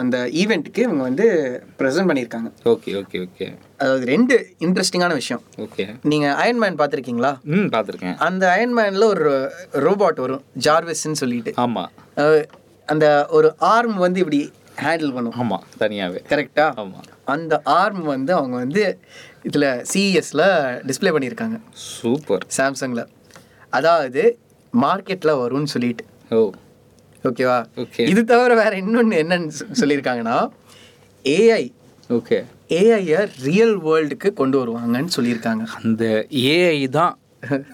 [0.01, 1.27] அந்த ஈவெண்ட்டுக்கு இவங்க வந்து
[1.81, 2.51] ப்ரெசென்ட் பண்ணியிருக்காங்க.
[2.75, 3.49] ஓகே ஓகே ஓகே
[3.83, 4.35] அதாவது ரெண்டு
[4.67, 5.45] இன்ட்ரெஸ்டிங்கான விஷயம்.
[5.67, 7.33] ஓகே நீங்கள் அயன்மேன் பார்த்துருக்கீங்களா?
[7.57, 8.17] ம் பார்த்துருக்கேன்.
[8.29, 9.33] அந்த அயன்மேனில் ஒரு
[9.87, 11.55] ரோபாட் வரும் ஜார்விஸ்ன்னு சொல்லிட்டு.
[11.67, 11.93] ஆமாம்
[12.93, 13.07] அந்த
[13.39, 14.41] ஒரு ஆர்ம் வந்து இப்படி
[14.85, 15.37] ஹேண்டில் பண்ணும்.
[15.43, 18.85] ஆமாம் தனியாகவே கரெக்டா ஆமாம் அந்த ஆர்ம் வந்து அவங்க வந்து
[19.43, 20.43] இதில் சிஇஎஸ்ல
[20.89, 21.57] டிஸ்ப்ளே பண்ணியிருக்காங்க.
[21.73, 23.05] சூப்பர் சாம்சங்கில்
[23.71, 24.23] அதாவது
[24.73, 26.05] மார்க்கெட்டில் வரும்னு சொல்லிட்டு.
[26.31, 26.41] ஓ.
[27.25, 30.37] ஓகேவா ஓகே இது தவிர வேற இன்னொன்று என்னன்னு சொல்லியிருக்காங்கன்னா
[31.25, 31.65] ஏஐ
[32.11, 32.39] ஓகே
[32.79, 35.65] ஏஐயை ரியல் வேர்ல்டுக்கு கொண்டு வருவாங்கன்னு சொல்லியிருக்காங்க.
[35.83, 36.05] அந்த
[36.55, 37.15] ஏஐ தான்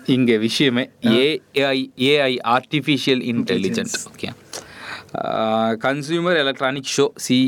[0.06, 0.84] இங்கே விஷயமே.
[1.20, 1.78] AI
[2.10, 4.28] AI artificial intelligent okay
[5.86, 7.38] consumer electronic show C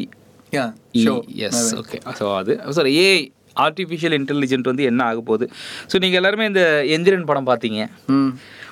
[0.53, 3.21] S okay so அது சாரி ஏஐ
[3.57, 5.51] ஆர்டிஃபிஷியல் இன்டெலிஜென்ட் வந்து என்ன ஆக போகுது?
[5.93, 7.81] ஸோ நீங்கள் எல்லாருமே இந்த எந்திரன் படம் பார்த்தீங்க.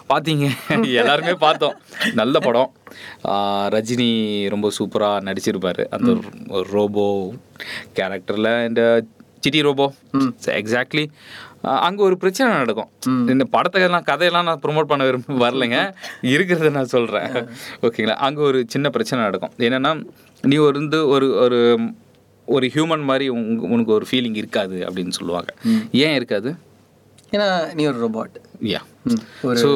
[0.09, 0.47] பார்த்தீங்க.
[1.03, 1.77] எல்லாருமே பார்த்தோம்.
[2.15, 2.71] நல்ல படம்.
[3.69, 4.11] ரஜினி
[4.49, 5.85] ரொம்ப சூப்பராக நடிச்சிருப்பாரு.
[5.91, 6.11] அந்த
[6.73, 7.33] ரோபோ
[7.97, 8.83] கேரக்டரில் இந்த
[9.49, 9.87] சிட்டி ரோபோ.
[10.61, 11.05] எக்ஸாக்ட்லி
[11.87, 12.89] அங்கே ஒரு பிரச்சனை நடக்கும்.
[13.35, 15.79] இந்த படத்தை எல்லாம் கதையெல்லாம் நான் ப்ரொமோட் பண்ண விரும்ப வரலைங்க.
[16.33, 17.33] இருக்கிறத நான் சொல்கிறேன்
[17.87, 18.17] ஓகேங்களா?
[18.27, 19.55] அங்கே ஒரு சின்ன பிரச்சனை நடக்கும்.
[19.67, 19.93] என்னென்னா
[20.51, 21.61] நீ ஒரு வந்து ஒரு ஒரு
[22.57, 23.27] ஒரு ஹியூமன் மாதிரி
[23.75, 25.51] உனக்கு ஒரு ஃபீலிங் இருக்காது அப்படின்னு சொல்லுவாங்க.
[26.05, 26.51] ஏன் இருக்காது?
[27.35, 28.37] ஏன்னா நீ ஒரு ரோபாட்
[28.75, 28.83] யா
[29.63, 29.71] ஸோ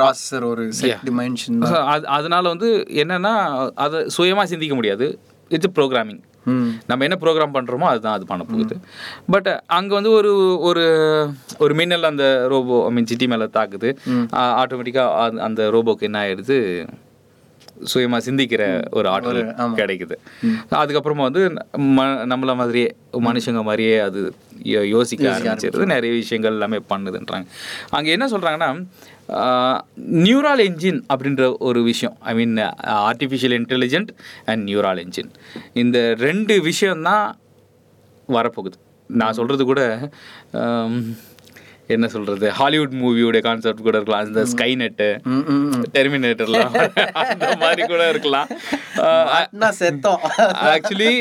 [0.00, 0.64] ப்ராசஸர் ஒரு
[1.08, 1.62] டிமென்ஷன்
[2.16, 2.70] அதனால வந்து
[3.04, 3.34] என்னன்னா
[3.84, 5.08] அதை சுயமாக சிந்திக்க முடியாது.
[5.56, 6.22] இட்ஸ் ப்ரோக்ராமிங்
[6.90, 8.76] நம்ம என்ன ப்ரோக்ராம் பண்ணுறோமோ அதுதான் அது பண்ண போகுது.
[9.34, 10.32] பட் அங்கே வந்து ஒரு
[10.68, 10.84] ஒரு
[11.64, 13.90] ஒரு மின்னல் அந்த ரோபோ ஐ மீன் சிட்டி மேலே தாக்குது.
[14.62, 16.58] ஆட்டோமேட்டிக்காக அந்த ரோபோக்கு என்ன ஆயிடுது?
[17.90, 18.62] சுயமாக சிந்திக்கிற
[18.98, 19.40] ஒரு ஆற்றல்
[19.80, 20.14] கிடைக்குது.
[20.80, 21.42] அதுக்கப்புறமா வந்து
[21.96, 22.88] ம நம்மள மாதிரியே
[23.26, 24.20] மனுஷங்க மாதிரியே அது
[24.94, 25.86] யோசிக்க ஆரம்பிச்சிருது.
[25.94, 27.46] நிறைய விஷயங்கள் எல்லாமே பண்ணுதுன்றாங்க.
[27.98, 28.70] அங்கே என்ன சொல்கிறாங்கன்னா
[30.26, 32.16] நியூரால் என்ஜின் அப்படின்ற ஒரு விஷயம்.
[32.20, 32.56] I mean
[33.08, 34.08] artificial intelligent
[34.44, 35.30] and neural engine
[35.72, 37.38] இந்த ரெண்டு விஷயந்தான்
[38.28, 38.78] வரப்போகுது.
[39.06, 39.82] நான் சொல்கிறது கூட
[41.94, 44.26] என்ன சொல்கிறது ஹாலிவுட் மூவியோட கான்செப்ட் கூட இருக்கலாம்.
[44.28, 45.08] இந்த ஸ்கை நெட்டு
[45.96, 46.74] டெர்மினேட்டர்லாம்
[47.22, 48.48] அந்த மாதிரி கூட இருக்கலாம்.
[49.80, 50.20] செத்தோம்.
[50.72, 51.12] ஆக்சுவலி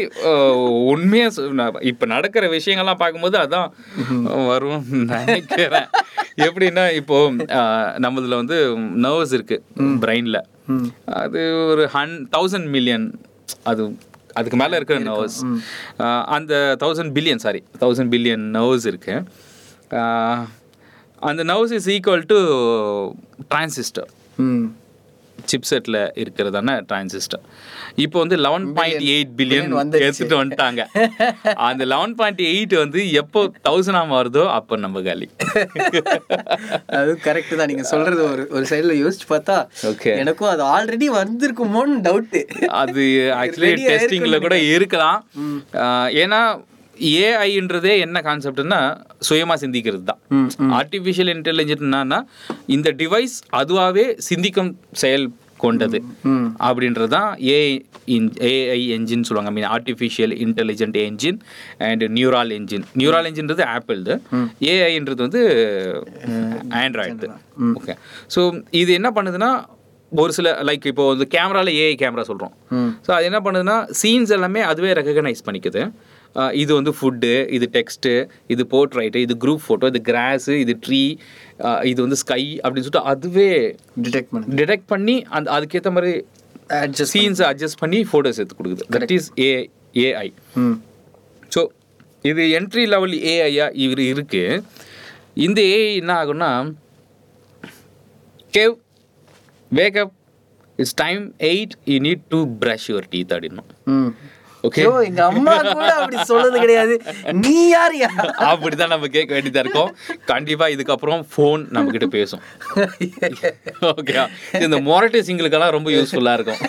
[0.93, 1.45] உண்மையாக
[1.91, 3.69] இப்போ நடக்கிற விஷயங்கள்லாம் பார்க்கும்போது அதான்
[4.49, 5.89] வரும் நினைக்கிறேன்.
[6.47, 7.17] எப்படின்னா இப்போ
[8.05, 8.57] நம்மதுல வந்து
[9.05, 9.59] நர்வ்ஸ் இருக்கு
[10.03, 10.41] பிரெயினில்
[11.21, 11.41] அது
[11.71, 13.07] ஒரு ஹன் தௌசண்ட் மில்லியன்
[13.71, 13.83] அது
[14.33, 15.37] அதுக்கு மேலே இருக்கிற நர்வ்ஸ்
[16.35, 16.53] அந்த
[16.83, 19.13] thousand billion sorry thousand billion nerves இருக்கு.
[19.15, 19.46] ஆஹ்,
[21.29, 22.39] அந்த nerves is equal to
[23.53, 24.11] transistor
[25.49, 27.43] சிப்செட்டில் இருக்கிறதான டிரான்சிஸ்டர்
[28.03, 30.05] இப்போ வந்து லெவன் பாயிண்ட் எயிட் பில்லியன் வந்துருச்சு.
[30.05, 30.81] எடுத்துட்டு வந்துட்டாங்க.
[31.67, 35.27] அந்த லெவன் பாயிண்ட் எயிட் வந்து எப்போ தௌசண்டா மாறுதோ அப்போ நம்ம காலி.
[36.99, 37.69] அது கரெக்ட் தான்.
[37.71, 39.57] நீங்க சொல்றது ஒரு ஒரு சைடுல யோசிச்சு பார்த்தா
[39.91, 40.15] Okay.
[40.23, 42.37] எனக்கும் அது ஆல்ரெடி வந்திருக்குமோன்னு டவுட்
[42.81, 43.05] அது
[43.41, 45.21] ஆக்சுவலி டெஸ்டிங்கில் கூட இருக்கலாம்.
[46.23, 46.41] ஏன்னா
[47.23, 48.79] ஏஐன்றதே என்ன கான்செப்ட்னா
[49.29, 50.21] சுயமா சிந்திக்கிறது தான்
[50.79, 52.21] ஆர்டிஃபிஷியல் இன்டெலிஜென்ட்னா
[52.77, 54.71] இந்த டிவைஸ் அதுவாகவே சிந்திக்கும்
[55.03, 55.27] செயல்
[55.63, 55.99] கொண்டது.
[56.67, 57.71] அப்படின்றது தான் ஏஐ
[58.49, 59.51] ஏஐ என்ஜின் சொல்லுவாங்க.
[59.55, 61.39] Mean artificial intelligent engine
[61.87, 64.13] and neural engine neural என்ஜின்றது ஆப்பிள்து
[64.73, 65.41] ஏஐன்றது வந்து
[66.83, 67.29] ஆண்ட்ராய்டு
[67.79, 67.95] ஓகே
[68.35, 68.43] ஸோ
[68.81, 69.49] இது என்ன பண்ணுதுன்னா
[70.11, 72.53] ஒரு சில லைக் இப்போ வந்து கேமராவில் ஏஐ கேமரா சொல்கிறோம்
[73.07, 75.81] ஸோ அது என்ன பண்ணுதுன்னா சீன்ஸ் எல்லாமே அதுவே ரெகக்னைஸ் பண்ணிக்குது.
[76.61, 78.13] இது வந்து ஃபுட்டு இது டெக்ஸ்ட்டு
[78.53, 81.03] இது போர்ட்ரைட்டு இது குரூப் ஃபோட்டோ இது கிராஸு இது ட்ரீ
[81.91, 83.49] இது வந்து ஸ்கை அப்படின்னு சொல்லிட்டு அதுவே
[84.07, 84.55] டிடெக்ட் பண்ணு.
[84.59, 86.13] டிடெக்ட் பண்ணி அந்த அதுக்கேற்ற மாதிரி
[86.83, 88.85] அட்ஜஸ்ட் சீன்ஸை அட்ஜஸ்ட் பண்ணி ஃபோட்டோஸ் எடுத்து கொடுக்குது.
[88.97, 89.51] That is a
[90.05, 90.27] AI
[91.55, 91.63] so
[92.31, 94.43] இது என்ட்ரி லெவல் ஏஐயா இவர் இருக்கு.
[95.47, 96.51] இந்த ஏஐ என்ன ஆகும்னா
[98.57, 98.73] gave
[99.71, 100.13] wake up
[100.79, 103.69] it's time eight you need to brush your teeth அப்படின்னும்.
[104.67, 104.83] ஓகே?
[105.09, 106.95] எங்க அம்மா கூட அப்படி சொல்றது கிடையாது.
[107.43, 108.09] நீ யாரியா
[108.51, 109.91] அப்படிதான் நம்ம கேட்க வேண்டியதா இருக்கும்.
[110.31, 112.43] கண்டிப்பா இதுக்கப்புறம் ஃபோன் நம்ம கிட்ட பேசும்.
[113.93, 114.17] ஓகே
[114.65, 116.61] இந்த மொரட்டு சிங்களுக்கெல்லாம் ரொம்ப யூஸ்ஃபுல்லா இருக்கும்.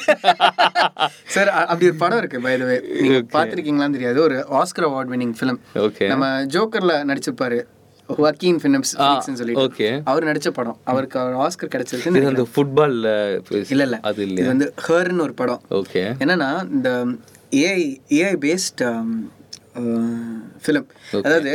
[1.37, 4.21] சார் அப்படி ஒரு படம் இருக்கு பை த வே நீங்க பாத்திருக்கீங்களான்னு தெரியாது.
[4.29, 7.61] ஒரு Oscar award winning film okay நம்ம ஜோக்கர்ல நடிச்சிருப்பாரு
[8.09, 8.93] வாக்கின் ஃபிலிம்ஸ்
[9.39, 9.63] சொல்லிட்டு.
[9.65, 10.77] ஓகே அவர் நடிச்ச படம்.
[10.91, 13.09] அவருக்கு அவர் ஆஸ்கர் கிடைச்சிருக்கு இது அந்த ஃபுட்பால்ல
[13.75, 13.97] இல்ல இல்ல.
[14.09, 15.61] அது இது இல்லையா வந்து ஹர்ன்னு ஒரு படம்.
[15.81, 16.91] ஓகே என்னன்னா இந்த
[17.63, 17.83] ஏஐ
[18.17, 18.83] ஏஐ பேஸ்ட்
[20.65, 20.87] ஃபிலிம்
[21.21, 21.53] அதாவது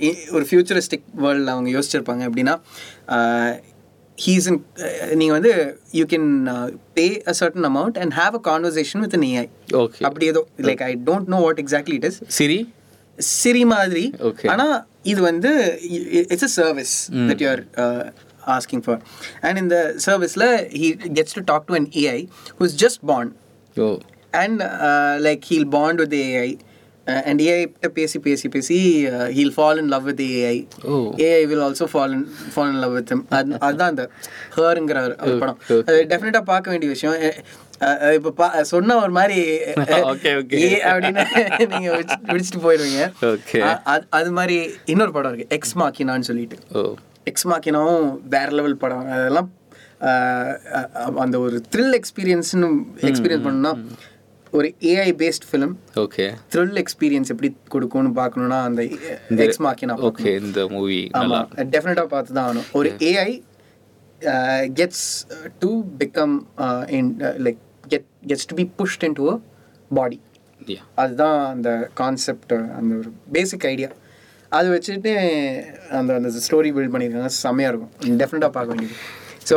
[0.00, 2.54] இ- ஒரு ஃபியூச்சரிஸ்டிக் வேர்ல்டில் அவங்க யோசிச்சிருப்பாங்க எப்படின்னா
[4.18, 4.60] ஹீஸ் இன்
[5.14, 5.52] நீங்கள் வந்து
[5.92, 6.28] you can
[6.94, 9.46] pay a certain amount and have a conversation with AI
[9.76, 12.58] okay அப்படி ஏதோ like I don't know what exactly it is Siri
[13.18, 14.04] Siri மாதிரி.
[14.20, 14.48] Okay.
[14.48, 14.66] ஆனா
[15.04, 15.50] இது வந்து
[16.30, 16.94] it's a service
[17.28, 17.62] that you are
[18.48, 19.00] asking for
[19.40, 22.18] and இந்த சர்வீஸில் he gets to talk to an AI
[22.60, 23.32] who's just bond
[24.36, 24.60] oh and
[25.26, 26.56] like he'll bond with the AI
[27.06, 31.14] uh, and AI கிட்ட பேசி பேசி பேசி he'll fall in love with the AI O
[31.16, 33.24] AI will also fall in fall in love with him.
[33.28, 34.10] அது அதுதான் அந்த
[34.56, 35.58] ஹேருங்கிற ஒரு படம்.
[35.68, 37.32] அது டெஃபினட்டாக பார்க்க வேண்டிய விஷயம்.
[38.12, 39.58] இப்போ பா சொன்ன ஒரு மாதிரி
[40.12, 40.54] Okay, okay.
[40.54, 41.22] ஏ அப்படின்னு
[41.72, 44.04] நீங்க விடிச்சு- விடிச்சிட்டு போயிடுவீங்க.
[44.10, 45.56] அது- மாதிரி இன்னொரு படம் இருக்கு.
[45.56, 46.56] எக்ஸ் மாக்கினான்னு சொல்லிட்டு.
[47.24, 49.10] எக்ஸ் மாக்கினாவும் வேற லெவல் படம்.
[49.10, 49.52] அதெல்லாம்
[51.16, 52.68] அந்த ஒரு த்ரில் எக்ஸ்பீரியன்ஸ்னு
[53.00, 53.84] எக்ஸ்பீரியன்ஸ் பண்ணணும்னா
[54.52, 58.82] ஒரு AI based film okay thrill experience எப்படி கொடுக்கும்னு பார்க்கணும்னா அந்த
[59.44, 61.38] எக்ஸ் மாக்கினா ஓகே இந்த மூவி ஆமா
[61.74, 62.66] டெஃபினட்டாக பார்த்து தான் ஆகணும்.
[62.78, 63.30] ஒரு AI
[64.80, 65.06] gets
[65.62, 65.70] to
[66.02, 66.36] become
[66.98, 67.10] in
[67.46, 69.36] like get gets to be pushed in to a
[69.90, 70.18] body
[71.02, 73.90] அதுதான் அந்த கான்செப்ட் அந்த ஒரு பேசிக் ஐடியா
[74.52, 75.12] அது வச்சுட்டு
[75.98, 77.30] அந்த அந்த ஸ்டோரி பில்ட் பண்ணியிருக்காங்க.
[77.44, 77.92] செம்மையாக இருக்கும்.
[78.20, 78.96] டெஃபினட்டாக பார்க்க வேண்டியது.
[79.48, 79.56] ஸோ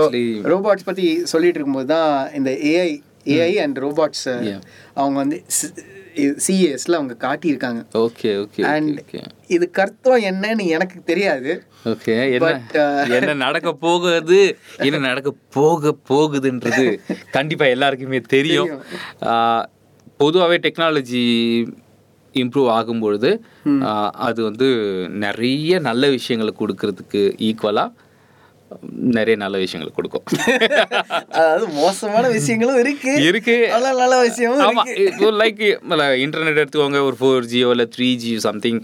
[0.51, 2.89] ரோபாட்ஸ் பற்றி சொல்லிட்டு இருக்கும்போது தான் இந்த ஏஐ
[3.25, 4.27] ஏஐ அண்ட் ரோபாட்ஸ்.
[4.93, 5.37] அவங்க வந்து
[6.45, 7.81] சிஏஎஸ்ல அவங்க காட்டியிருக்காங்க.
[7.93, 11.51] ஓகே ஓகே அண்ட் ஓகே இது கர்த்தம் என்னன்னு எனக்கு தெரியாது.
[11.85, 14.39] ஓகே என்ன uh, என்ன நடக்க போகுது?
[14.77, 16.85] என்ன நடக்க போக போகுதுன்றது
[17.37, 18.71] கண்டிப்பா எல்லாருக்குமே தெரியும்.
[20.17, 21.23] பொதுவாகவே டெக்னாலஜி
[22.33, 23.29] இம்ப்ரூவ் ஆகும்பொழுது
[24.27, 24.67] அது வந்து
[25.25, 27.91] நிறைய நல்ல விஷயங்களை கொடுக்கறதுக்கு ஈக்குவலாக
[29.17, 30.25] நிறைய நல்ல விஷயங்களை கொடுக்கும்.
[31.39, 33.13] அதாவது மோசமான விஷயங்களும் இருக்கு.
[33.29, 33.55] இருக்கு.
[33.75, 34.83] நல்ல நல்ல விஷயமும் ஆமா
[35.41, 35.61] லைக்
[36.25, 38.81] இன்டர்நெட் எடுத்துக்கோங்க ஒரு ஃபோர் ஜியோ இல்லை three G something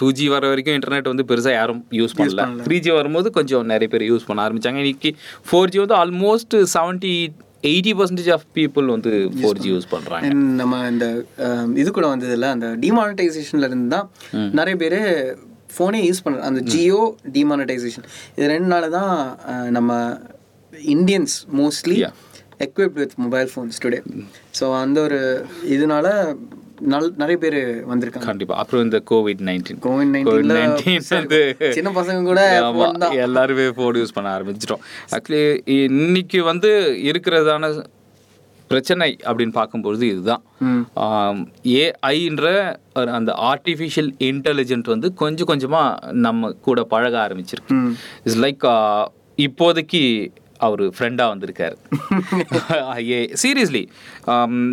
[0.00, 2.44] two G வர வரைக்கும் இன்டர்நெட் வந்து பெருசாக யாரும் யூஸ் பண்ணல.
[2.66, 4.82] த்ரீ ஜி வரும்போது கொஞ்சம் நிறைய பேர் யூஸ் பண்ண ஆரம்பிச்சாங்க.
[4.84, 5.12] இன்னைக்கு
[5.48, 7.14] ஃபோர் ஜி வந்து almost seventy
[7.70, 11.06] eighty percentage of people வந்து ஃபோர் ஜி யூஸ் பண்ணுறாங்க நம்ம இந்த
[11.82, 14.08] இது கூட வந்ததுல அந்த டிமானிட்டைசேஷன்ல இருந்து தான்
[14.58, 14.96] நிறைய பேர்
[15.74, 17.02] ஃபோனே யூஸ் பண்ணுறாங்க அந்த ஜியோ
[17.36, 18.06] டிமானிட்டைசேஷன்
[18.36, 19.12] இது ரெண்டு நாள் தான்
[19.78, 20.00] நம்ம
[20.94, 21.98] Indians mostly.
[22.66, 24.00] Equipped with mobile phones today
[24.58, 25.20] so அந்த ஒரு
[25.76, 26.08] இதனால
[26.92, 27.56] நல் நிறைய பேர்
[27.90, 28.26] வந்திருக்காங்க.
[28.28, 28.54] கண்டிப்பா.
[28.60, 31.40] அப்புறம் இந்த கோவிட் நைன்டீன் கோவிட் நைன்டீன் வந்து
[31.76, 32.40] சின்ன பசங்க கூட
[33.26, 34.82] எல்லாருமே ஃபோன் யூஸ் பண்ண ஆரம்பிச்சிட்டோம்.
[35.16, 35.42] ஆக்சுவலி
[35.98, 36.70] இன்னைக்கு வந்து
[37.10, 37.70] இருக்கிறதான
[38.72, 40.42] பிரச்சனை அப்படின்னு பார்க்கும்பொழுது இதுதான்.
[41.84, 42.46] ஏஐன்ற
[43.16, 47.78] அந்த ஆர்டிஃபிஷியல் இன்டெலிஜென்ட் வந்து கொஞ்சம் கொஞ்சமாக நம்ம கூட பழக ஆரம்பிச்சிருக்கு.
[48.24, 48.66] இட்ஸ் லைக்
[49.38, 50.02] இப்போதைக்கு
[50.66, 51.76] அவர் ஃப்ரெண்டாக வந்திருக்காரு.
[53.12, 53.82] ஏ சீரியஸ்லி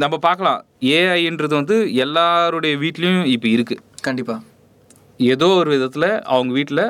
[0.04, 0.60] நம்ம பார்க்கலாம்.
[0.97, 4.36] ஏஐன்றது வந்து எல்லாருடைய வீட்லேயும் இப்போ இருக்குது கண்டிப்பா.
[5.32, 6.84] ஏதோ ஒரு விதத்தில் அவங்க வீட்டில்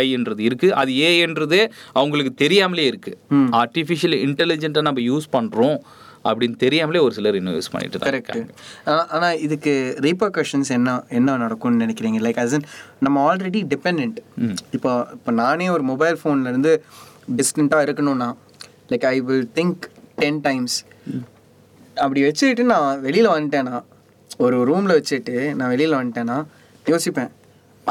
[0.00, 1.62] ஏஐன்றது இருக்குது அது ஏன்றதே
[2.00, 3.18] அவங்களுக்கு தெரியாமலே இருக்குது
[3.60, 5.78] ஆர்டிஃபிஷியல் இன்டெலிஜென்ட்டை நம்ம யூஸ் பண்ணுறோம்
[6.28, 8.54] அப்படின்னு தெரியாமலே ஒரு சிலர் இன்னும் யூஸ் பண்ணிட்டு தான் கரெக்ட் இருக்காங்க.
[9.14, 9.72] ஆனால் இதுக்கு
[10.06, 12.20] ரீபர்கஷன்ஸ் என்ன என்ன நடக்கும்னு நினைக்கிறீங்க?
[12.26, 12.56] லைக் அஸ்
[13.06, 14.18] நம்ம ஆல்ரெடி டிபெண்ட்
[14.76, 16.74] இப்போ இப்போ நானே ஒரு மொபைல் ஃபோன்லேருந்து
[17.40, 18.30] டிஸ்டண்ட்டாக இருக்கணும்னா
[18.92, 19.84] like I will think
[20.22, 20.76] ten times
[22.04, 23.76] அப்படி வச்சுக்கிட்டு நான் வெளியில் வந்துட்டேன்னா
[24.44, 26.38] ஒரு ரூமில் வச்சுட்டு நான் வெளியில் வந்துட்டேன்னா
[26.92, 27.32] யோசிப்பேன்.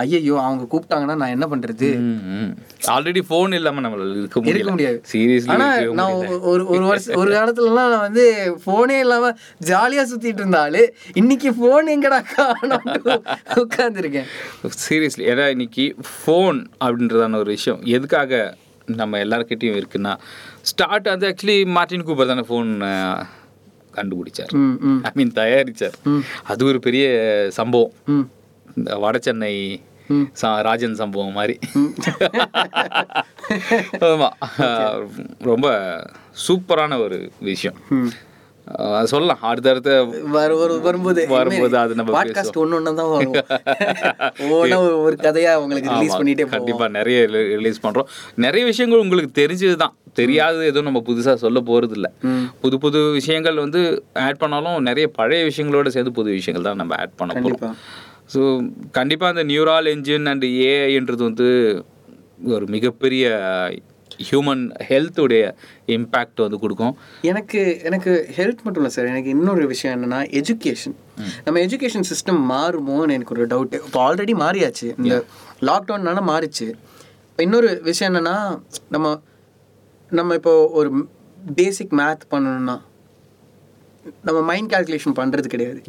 [0.01, 1.87] ஐயையோ அவங்க கூப்பிட்டாங்கன்னா நான் என்ன பண்றது?
[2.93, 4.97] ஆல்ரெடி ஃபோன் இல்லாம நம்மளால இருக்க இருக்க முடியாது.
[5.11, 5.67] சீரியஸ்லி ஆனா
[5.99, 6.15] நான்
[6.51, 8.25] ஒரு ஒரு வருஷம் ஒரு காலத்துலலாம் நான் வந்து
[8.65, 9.31] போனே இல்லாம
[9.69, 10.81] ஜாலியா சுத்திட்டு இருந்தாலு
[11.21, 12.89] இன்னைக்கு போன் எங்கடா காணோம்
[13.63, 14.27] உட்கார்ந்துருக்கேன்.
[14.83, 17.81] சீரியஸ்லி ஏன்னா இன்னைக்கு ஃபோன் அப்படின்றதான ஒரு விஷயம்.
[17.97, 18.43] எதுக்காக
[19.01, 20.13] நம்ம எல்லார்கிட்டயும் இருக்குன்னா
[20.69, 22.71] ஸ்டார்ட் அது ஆக்சுவலி மார்டின் கூப்பர் தானே ஃபோன்
[23.97, 24.53] கண்டுபிடிச்சார்.
[25.07, 25.97] ஐ மீன் தயாரிச்சார்.
[26.51, 27.05] அது ஒரு பெரிய
[27.59, 27.93] சம்பவம்.
[28.75, 29.81] இந்த வட சென்னை
[30.61, 31.59] ராஜன் சம்பவம் மாதிரி.
[35.43, 35.97] ரொம்ப
[36.47, 37.75] சூப்பரான ஒரு விஷயம்.
[39.03, 39.37] சொல்லலாம்.
[39.41, 40.03] அடுத்தடுத்த
[40.81, 43.33] வரும்போது வரும்போது அது நம்ம பாட்காஸ்ட் ஒன்று ஒன்று தான் வரும்.
[44.43, 46.49] ஒவ்வொன்றா ஒரு- ஒரு கதையா உங்களுக்கு ரிலீஸ் பண்ணிட்டே போவோம்.
[46.49, 48.05] கண்டிப்பா நிறைய ரிலீஸ் பண்றோம்.
[48.35, 52.13] நிறைய விஷயங்கள் உங்களுக்கு தெரிஞ்சது தான் தெரியாதது எதுவும் நம்ம புதுசா சொல்ல போறது இல்ல.
[52.61, 57.15] புது புது விஷயங்கள் வந்து ஆட் பண்ணாலும் நிறைய பழைய விஷயங்களோட சேர்ந்து புது விஷயங்கள் தான் நம்ம ஆட்
[57.15, 57.75] பண்ண கண்டிப்பா.
[58.29, 58.41] ஸோ
[58.91, 61.47] கண்டிப்பா அந்த நியூரால் என்ஜின் அண்ட் ஏஐன்றது வந்து
[62.47, 63.25] ஒரு மிகப்பெரிய
[64.27, 65.43] ஹியூமன் ஹெல்த்துடைய
[65.95, 66.93] இம்பேக்ட் வந்து கொடுக்கும்.
[67.21, 70.95] எனக்கு எனக்கு ஹெல்த் மட்டும் இல்லை சார் எனக்கு இன்னொரு விஷயம் என்னன்னா எஜுகேஷன்
[71.45, 74.87] நம்ம எஜுகேஷன் சிஸ்டம் மாறுமோன்னு எனக்கு ஒரு டவுட் இப்போ ஆல்ரெடி மாறியாச்சு.
[75.03, 75.15] இந்த
[75.69, 76.67] லாக்டவுன்னால மாறிச்சு.
[77.29, 78.37] இப்போ இன்னொரு விஷயம் என்னன்னா
[78.89, 79.15] நம்ம
[80.11, 80.89] நம்ம இப்போ ஒரு
[81.55, 82.75] பேசிக் மேத் பண்ணணும்னா
[84.27, 85.79] நம்ம மைண்ட் கால்குலேஷன் பண்றது கிடையாது.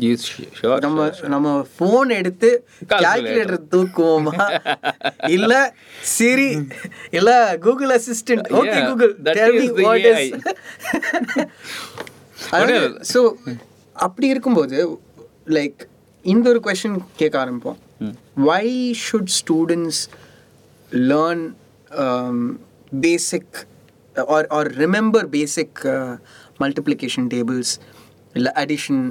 [0.81, 2.51] நம்ம நம்ம ஃபோன் எடுத்து
[2.89, 4.35] கால்குலேட்டர் தூக்குவோமா?
[5.37, 5.53] இல்ல
[6.17, 6.49] சிரி
[7.11, 10.07] இல்ல Google assistant okay Google tell me what.
[13.05, 13.17] Is
[14.07, 14.79] அப்படி இருக்கும்போது
[15.59, 15.81] லைக்
[16.25, 17.79] இந்த ஒரு கொஸ்டின் கேட்க ஆரம்பிப்போம்.
[18.49, 18.67] Why
[19.05, 20.03] should students
[21.11, 21.45] learn
[23.01, 23.57] basic
[24.15, 25.81] or or remember basic
[26.63, 27.73] multiplication tables
[28.35, 29.03] இல்லை அடிஷன்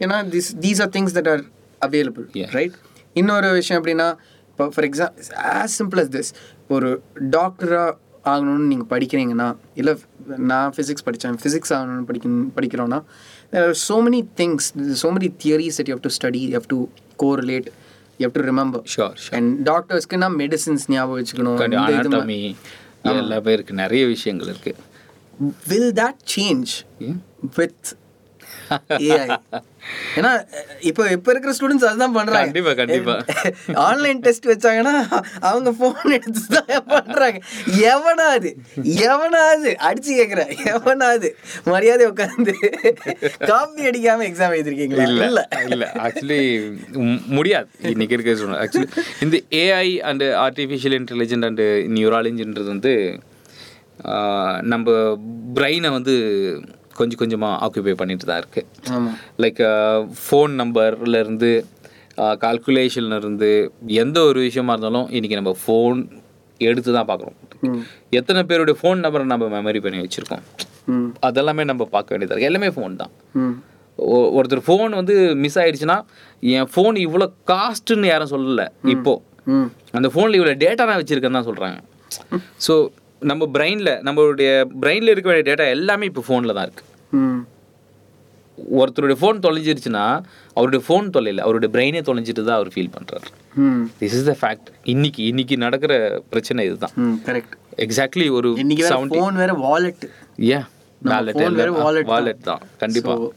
[0.00, 1.42] ஏன்னா this these are things that are
[1.80, 2.26] available.
[2.50, 2.76] Right
[3.12, 4.08] இன்னொரு விஷயம் எப்படின்னா
[4.50, 5.12] இப்போ for exam
[5.54, 6.30] as simple as this
[6.68, 6.88] ஒரு
[7.30, 7.90] டாக்டராக
[8.24, 9.94] ஆகணும்னு நீங்கள் படிக்கிறீங்கன்னா இல்லை
[10.50, 12.98] நான் ஃபிசிக்ஸ் படித்தேன் ஃபிசிக்ஸ் ஆகணும்னு படிக்கணும் படிக்கிறோன்னா
[13.80, 14.60] so many things
[14.94, 16.78] so many theories that you have to study you have to
[17.18, 17.66] correlate
[18.18, 18.80] you have to remember.
[18.94, 22.38] Sure and டாக்டர்ஸ்க்கு நான் மெடிசின்ஸ் ஞாபகம் வச்சுக்கணும் இந்த இது மா- அனாட்டமி
[23.14, 24.72] எல்லா பேருக்கு நிறைய விஷயங்கள் இருக்கு.
[25.68, 26.70] Will that change
[27.00, 27.16] Yeah.
[30.16, 30.30] ஏன்னா
[30.88, 32.42] இப்போ இப்போ இருக்கிற ஸ்டூடெண்ட்ஸ் அதுதான் பண்றாங்க.
[32.44, 33.14] கண்டிப்பா, கண்டிப்பா.
[33.86, 34.92] ஆன்லைன் டெஸ்ட் வச்சாங்கன்னா
[35.48, 37.38] அவங்க ஃபோன் எடுத்து தான் பண்றாங்க
[37.90, 38.50] எவனாது
[39.06, 40.52] எவனாது அடிச்சு கேக்குறேன்.
[40.72, 41.30] எவனாது
[41.72, 42.54] மரியாதை உட்காந்து
[43.50, 45.06] காப்பி அடிக்காம எக்ஸாம் எழுதிருக்கீங்களா?
[45.08, 45.26] இல்ல
[45.70, 45.86] இல்ல.
[46.06, 46.40] ஆக்சுவலி
[47.36, 47.68] முடியாது.
[47.94, 48.88] இன்னைக்கு இருக்க சொல்லுங்க ஆக்சுவலி
[49.26, 51.64] இந்த AI and artificial intelligent and
[51.96, 52.94] நியூராலஜின்றது வந்து
[54.72, 54.86] நம்ம
[55.56, 56.14] பிரெயினை வந்து
[56.96, 58.62] கொஞ்சம் கொஞ்சமாக ஆக்குபை பண்ணிட்டு தான் இருக்கு.
[58.96, 59.12] ஆமா.
[59.42, 59.62] லைக்
[60.22, 61.50] ஃபோன் நம்பர்லேருந்து
[63.18, 63.50] இருந்து
[64.02, 66.00] எந்த ஒரு விஷயமா இருந்தாலும் இன்னைக்கு நம்ம ஃபோன்
[66.60, 67.36] எடுத்து தான் பார்க்குறோம்.
[68.10, 70.44] எத்தனை பேருடைய ஃபோன் நம்பரை நம்ம மெமரி பண்ணி வச்சுருக்கோம்.
[71.28, 72.50] அதெல்லாமே நம்ம பார்க்க வேண்டியதாக இருக்கு.
[72.50, 73.12] எல்லாமே ஃபோன் தான்.
[74.36, 75.96] ஒருத்தர் ஃபோன் வந்து மிஸ் ஆயிடுச்சுன்னா
[76.42, 78.62] என் ஃபோன் இவ்வளோ காஸ்ட்டுன்னு யாரும் சொல்லல.
[78.94, 79.12] இப்போ.
[79.54, 79.68] ம்.
[79.98, 81.78] அந்த ஃபோனில் இவ்வளோ டேட்டா நான் வச்சுருக்கேன்னு தான் சொல்கிறாங்க
[82.66, 82.74] ஸோ
[83.22, 84.50] நம்ம பிரெயினில் நம்மளுடைய
[84.82, 86.90] பிரெயினில் இருக்க வேண்டிய டேட்டா எல்லாமே இப்போ ஃபோனில் தான் இருக்குது
[88.78, 90.04] ஒருத்தருடைய ஃபோன் தொலைஞ்சிருச்சுன்னா
[90.56, 93.28] அவருடைய ஃபோன் தொலைல அவருடைய பிரெயினே தொலைஞ்சிட்டு தான் அவர் ஃபீல் பண்ணுறாரு
[94.00, 95.92] திஸ் இஸ் த ஃபேக்ட் இன்னைக்கு இன்னைக்கு நடக்கிற
[96.30, 96.94] பிரச்சனை இதுதான்.
[97.28, 98.48] கரெக்ட் எக்ஸாக்ட்லி ஒரு
[99.14, 100.04] ஃபோன் வேற வாலெட்
[100.50, 100.58] ஏ
[101.02, 101.14] நம்ம
[101.80, 102.08] வேலெட்.
[102.12, 102.62] வாலெட் தான்.
[102.78, 103.14] கண்டிப்பா.
[103.16, 103.30] So,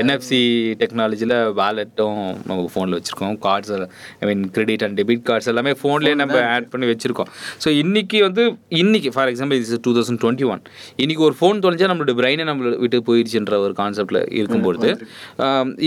[0.00, 0.40] என்எஃப்சி
[0.80, 3.34] டெக்னாலஜியில் வேலெட்டும் நம்ம ஃபோனில் வச்சுருக்கோம்.
[3.46, 3.72] Cards
[4.20, 7.30] I mean credit and debit cards எல்லாமே ஃபோன்லேயே நம்ம ஆட் பண்ணி வச்சுருக்கோம்.
[7.64, 8.44] ஸோ இன்னைக்கு வந்து
[8.82, 10.62] இன்னைக்கு ஃபார் எக்ஸாம்பிள் இது டூ தௌசண்ட் டுவெண்ட்டி ஒன்
[11.04, 14.90] இன்னைக்கு ஒரு ஃபோன் தொலைஞ்சா நம்மளோட பிரெயினை நம்மளை விட்டு போயிடுச்சுன்ற ஒரு கான்செப்டில் இருக்கும்பொழுது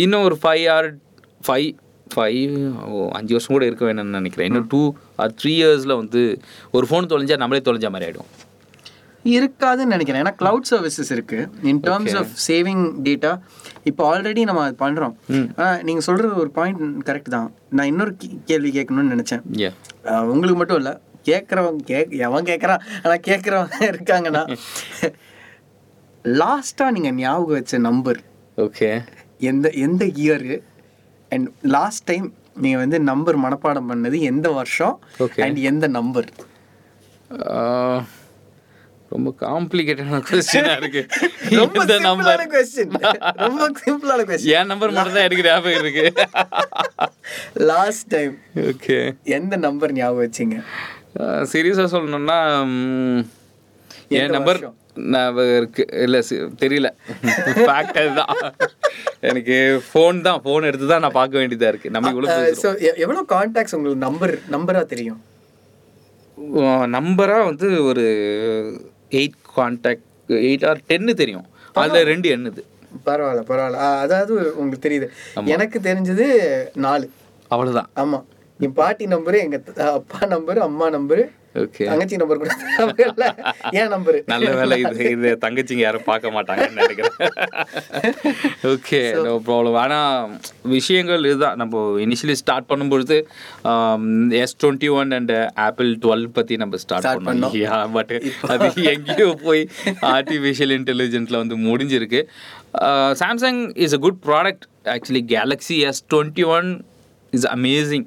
[0.06, 0.90] இன்னும் ஒரு ஃபைவ் ஆர்
[1.48, 1.70] ஃபைவ்
[2.16, 2.52] ஃபைவ்
[3.18, 4.48] அஞ்சு வருஷம் கூட இருக்க வேணும்னு நினைக்கிறேன்.
[4.50, 4.82] இன்னும் டூ
[5.24, 6.22] ஆர் த்ரீ இயர்ஸில் வந்து
[6.78, 8.30] ஒரு ஃபோன் தொலைஞ்சா நம்மளே தொலைஞ்ச மாதிரி ஆகிடும்
[9.36, 10.22] இருக்காதுன்னு நினைக்கிறேன்.
[10.24, 11.40] ஏன்னா கிளவுட் சர்வீசஸ் இருக்கு.
[11.72, 13.32] In terms of saving data
[13.90, 15.14] இப்போ ஆல்ரெடி நம்ம அது பண்றோம்.
[15.88, 17.50] நீங்க சொல்றது ஒரு பாயிண்ட் கரெக்ட் தான்.
[17.78, 18.14] நான் இன்னொரு
[18.52, 19.44] கேள்வி கேட்கணும்னு நினைச்சேன்.
[20.34, 20.94] உங்களுக்கு மட்டும் இல்ல.
[21.30, 24.44] கேட்குறவங்க கேக் எவன் கேட்குறான் ஆனால் கேட்குறவங்க இருக்காங்கன்னா.
[26.26, 28.20] லாஸ்ட்டாக நீங்கள் ஞாபகம் வச்ச நம்பர்
[28.66, 28.90] ஓகே
[29.50, 30.56] எந்த எந்த இயரு
[31.32, 32.28] அண்ட் லாஸ்ட் டைம்
[32.64, 34.96] நீங்கள் வந்து நம்பர் மனப்பாடம் பண்ணது எந்த வருஷம்.
[35.46, 36.30] அண்ட் எந்த நம்பர்
[39.12, 41.02] ரொம்ப காம்ப்ளிகேட்டடான கொஸ்டினாக இருக்கு.
[41.60, 42.96] ரொம்ப நம்பர் கொஸ்டின்
[43.46, 46.06] ரொம்ப சிம்பிளான கொஸ்டின் என் நம்பர் மட்டும் தான் எனக்கு ஞாபகம் இருக்கு.
[47.72, 48.34] லாஸ்ட் டைம்
[48.72, 48.98] ஓகே
[49.38, 50.58] எந்த நம்பர் ஞாபகம் வச்சீங்க?
[51.54, 52.40] சீரியஸாக சொல்லணும்னா
[54.20, 54.60] என் நம்பர்
[55.60, 55.84] இருக்கு.
[56.06, 56.20] இல்லை
[56.62, 56.90] தெரியல.
[57.66, 58.32] ஃபேக்ட் அதுதான்.
[59.30, 59.56] எனக்கு
[59.88, 60.40] ஃபோன் தான்.
[60.46, 62.70] ஃபோன் எடுத்து தான் நான் பார்க்க வேண்டியதாக இருக்குது நம்ம இவ்வளோ ஸோ
[63.06, 65.20] எவ்வளோ கான்டாக்ட்ஸ் உங்களுக்கு நம்பர் நம்பரா தெரியும்?
[66.98, 68.06] நம்பராக வந்து ஒரு
[69.12, 71.46] எயிட் கான்டாக்ட் எயிட் ஆர் டென்னு தெரியும்.
[71.74, 72.62] அதில் ரெண்டு எண்ணுது.
[73.06, 73.74] பரவாயில்ல பரவாயில்ல.
[73.74, 75.08] அதாவது உங்களுக்கு தெரியுது.
[75.48, 76.26] எனக்கு தெரிஞ்சது
[76.78, 77.10] நாலு.
[77.52, 78.24] அவ்வளோதான் ஆமா.
[78.60, 81.30] என் பாட்டி நம்பரு எங்க த- அப்பா நம்பரு அம்மா நம்பரு
[81.90, 82.52] தங்கச்சி நம்பர் கூட.
[83.80, 84.20] என் நம்பரு?
[84.32, 87.16] நல்ல வேலை இது இது தங்கச்சிங்க யாரும் பார்க்க மாட்டாங்கன்னு நினைக்கிறேன்.
[88.72, 90.34] ஓகே நோ ப்ராப்ளம் ஆனால்
[90.76, 91.58] விஷயங்கள் இதுதான்.
[91.62, 93.18] நம்ம இனிஷியலி ஸ்டார்ட் பண்ணும்பொழுது
[94.42, 95.34] S twenty one and
[95.68, 97.56] Apple twelve பற்றி நம்ம ஸ்டார்ட் பண்ணோம்.
[97.98, 98.14] பட்
[98.56, 99.64] அது எங்கேயோ போய்
[100.16, 102.22] ஆர்டிஃபிஷியல் இன்டெலிஜென்ட்டில் வந்து முடிஞ்சிருக்கு.
[103.24, 106.70] Samsung is a good product actually Galaxy S twenty one
[107.38, 108.06] is amazing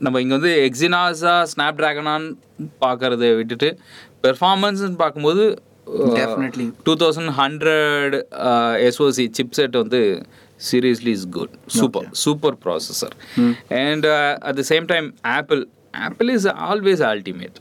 [0.00, 2.30] நம்ம இங்கே வந்து எக்ஸினாஸா ஸ்னாப் ட்ராகனான்னு
[2.80, 3.70] பார்க்கறத விட்டுட்டு
[4.26, 5.44] பெர்ஃபார்மன்ஸ்னு பார்க்கும்போது
[6.16, 6.66] Definitely.
[6.84, 8.14] Two thousand hundred
[8.86, 10.00] SOC chip set வந்து
[10.60, 13.14] seriously is good super super processor
[13.80, 14.06] and
[14.48, 15.60] at the same time Apple
[16.00, 17.58] Apple is always ultimate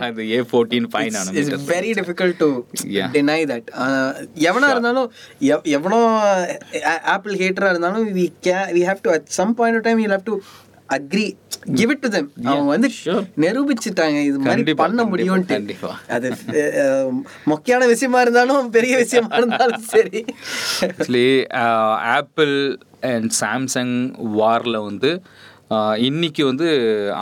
[0.00, 2.48] அது A fourteen five it's nanometre very difficult to.
[3.12, 3.68] Deny that
[4.44, 5.08] எவனா இருந்தாலும்
[5.48, 6.00] எவ்- எவனோ
[7.06, 10.24] Apple ஹேட்டரா இருந்தாலும் we K we have to at some point of time you have
[10.24, 10.36] to
[10.88, 11.26] agree
[11.74, 12.88] give it to them அவங்க வந்து.
[13.38, 14.18] நிரூபிச்சிட்டாங்க.
[14.22, 15.90] இது மாதிரி பண்ண முடியும்ட்டு கண்டிப்பா.
[16.08, 16.28] அது
[16.82, 17.10] அஹ்,
[17.46, 20.22] மொக்கையான விஷயமா இருந்தாலும் பெரிய விஷயமா இருந்தாலும் சரி.
[22.12, 22.54] ஆப்பிள்
[23.02, 23.94] அண்ட் சாம்சங்
[24.34, 25.10] வாரில் வந்து
[26.08, 26.68] இன்னைக்கு வந்து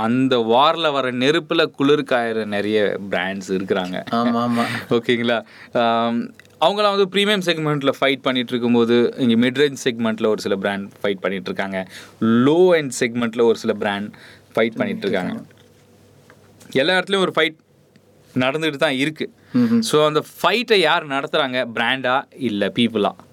[0.04, 2.78] அந்த வாரில் வர நெருப்பில் குளிர் காயிற நிறைய
[3.12, 3.96] பிராண்ட்ஸ் இருக்கிறாங்க.
[4.18, 4.64] ஆமா ஆமா.
[4.96, 5.38] ஓகேங்களா?
[6.64, 11.50] அவங்களாம் வந்து ப்ரீமியம் செக்மெண்ட்டில் ஃபைட் பண்ணிட்டு இருக்கும்போது இங்கே மிட்ரேஞ்ச் செக்மெண்ட்டில் ஒரு சில பிராண்ட் ஃபைட் பண்ணிட்டு
[11.50, 11.80] இருக்காங்க.
[12.46, 14.10] லோ அண்ட் செக்மெண்ட்டில் ஒரு சில பிராண்ட்
[14.54, 15.34] ஃபைட் பண்ணிட்டு இருக்காங்க.
[16.82, 17.58] எல்லா இடத்துலையும் ஒரு ஃபைட்
[18.44, 19.26] நடந்துட்டு தான் இருக்கு.
[19.90, 21.58] ஸோ அந்த ஃபைட்டை யார் நடத்துறாங்க?
[21.76, 22.16] பிராண்டா
[22.50, 23.27] இல்லை பீப்புளா ம்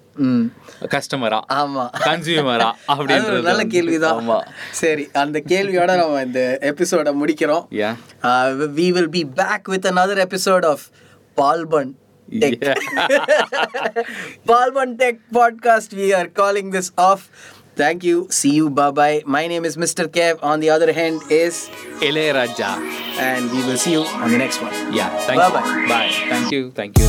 [0.94, 4.38] கஸ்டமரா ஆமா கன்சியூமரா அப்படின்றது நல்ல கேள்விதான் ஆமா
[4.80, 6.42] சரி அந்த கேள்வியோட நம்ம இந்த
[6.72, 7.64] எபிசோட முடிக்கிறோம்
[8.30, 8.46] Uh,
[8.78, 10.78] we will be back with another episode of
[11.38, 11.88] Palban
[12.42, 12.54] Tech.
[14.46, 15.92] Palban Tech podcast.
[15.94, 17.22] We are calling this off.
[17.76, 18.16] Thank you.
[18.30, 18.70] See you.
[18.70, 19.22] Bye bye.
[19.28, 20.06] My name is Mr.
[20.08, 20.42] Kev.
[20.42, 21.56] On the other hand is,
[22.08, 22.70] Ilaiyaraaja
[23.28, 24.74] and we will see you on the next one.
[24.98, 25.86] Yeah thank you Bye-bye.
[25.92, 27.08] Bye thank you thank you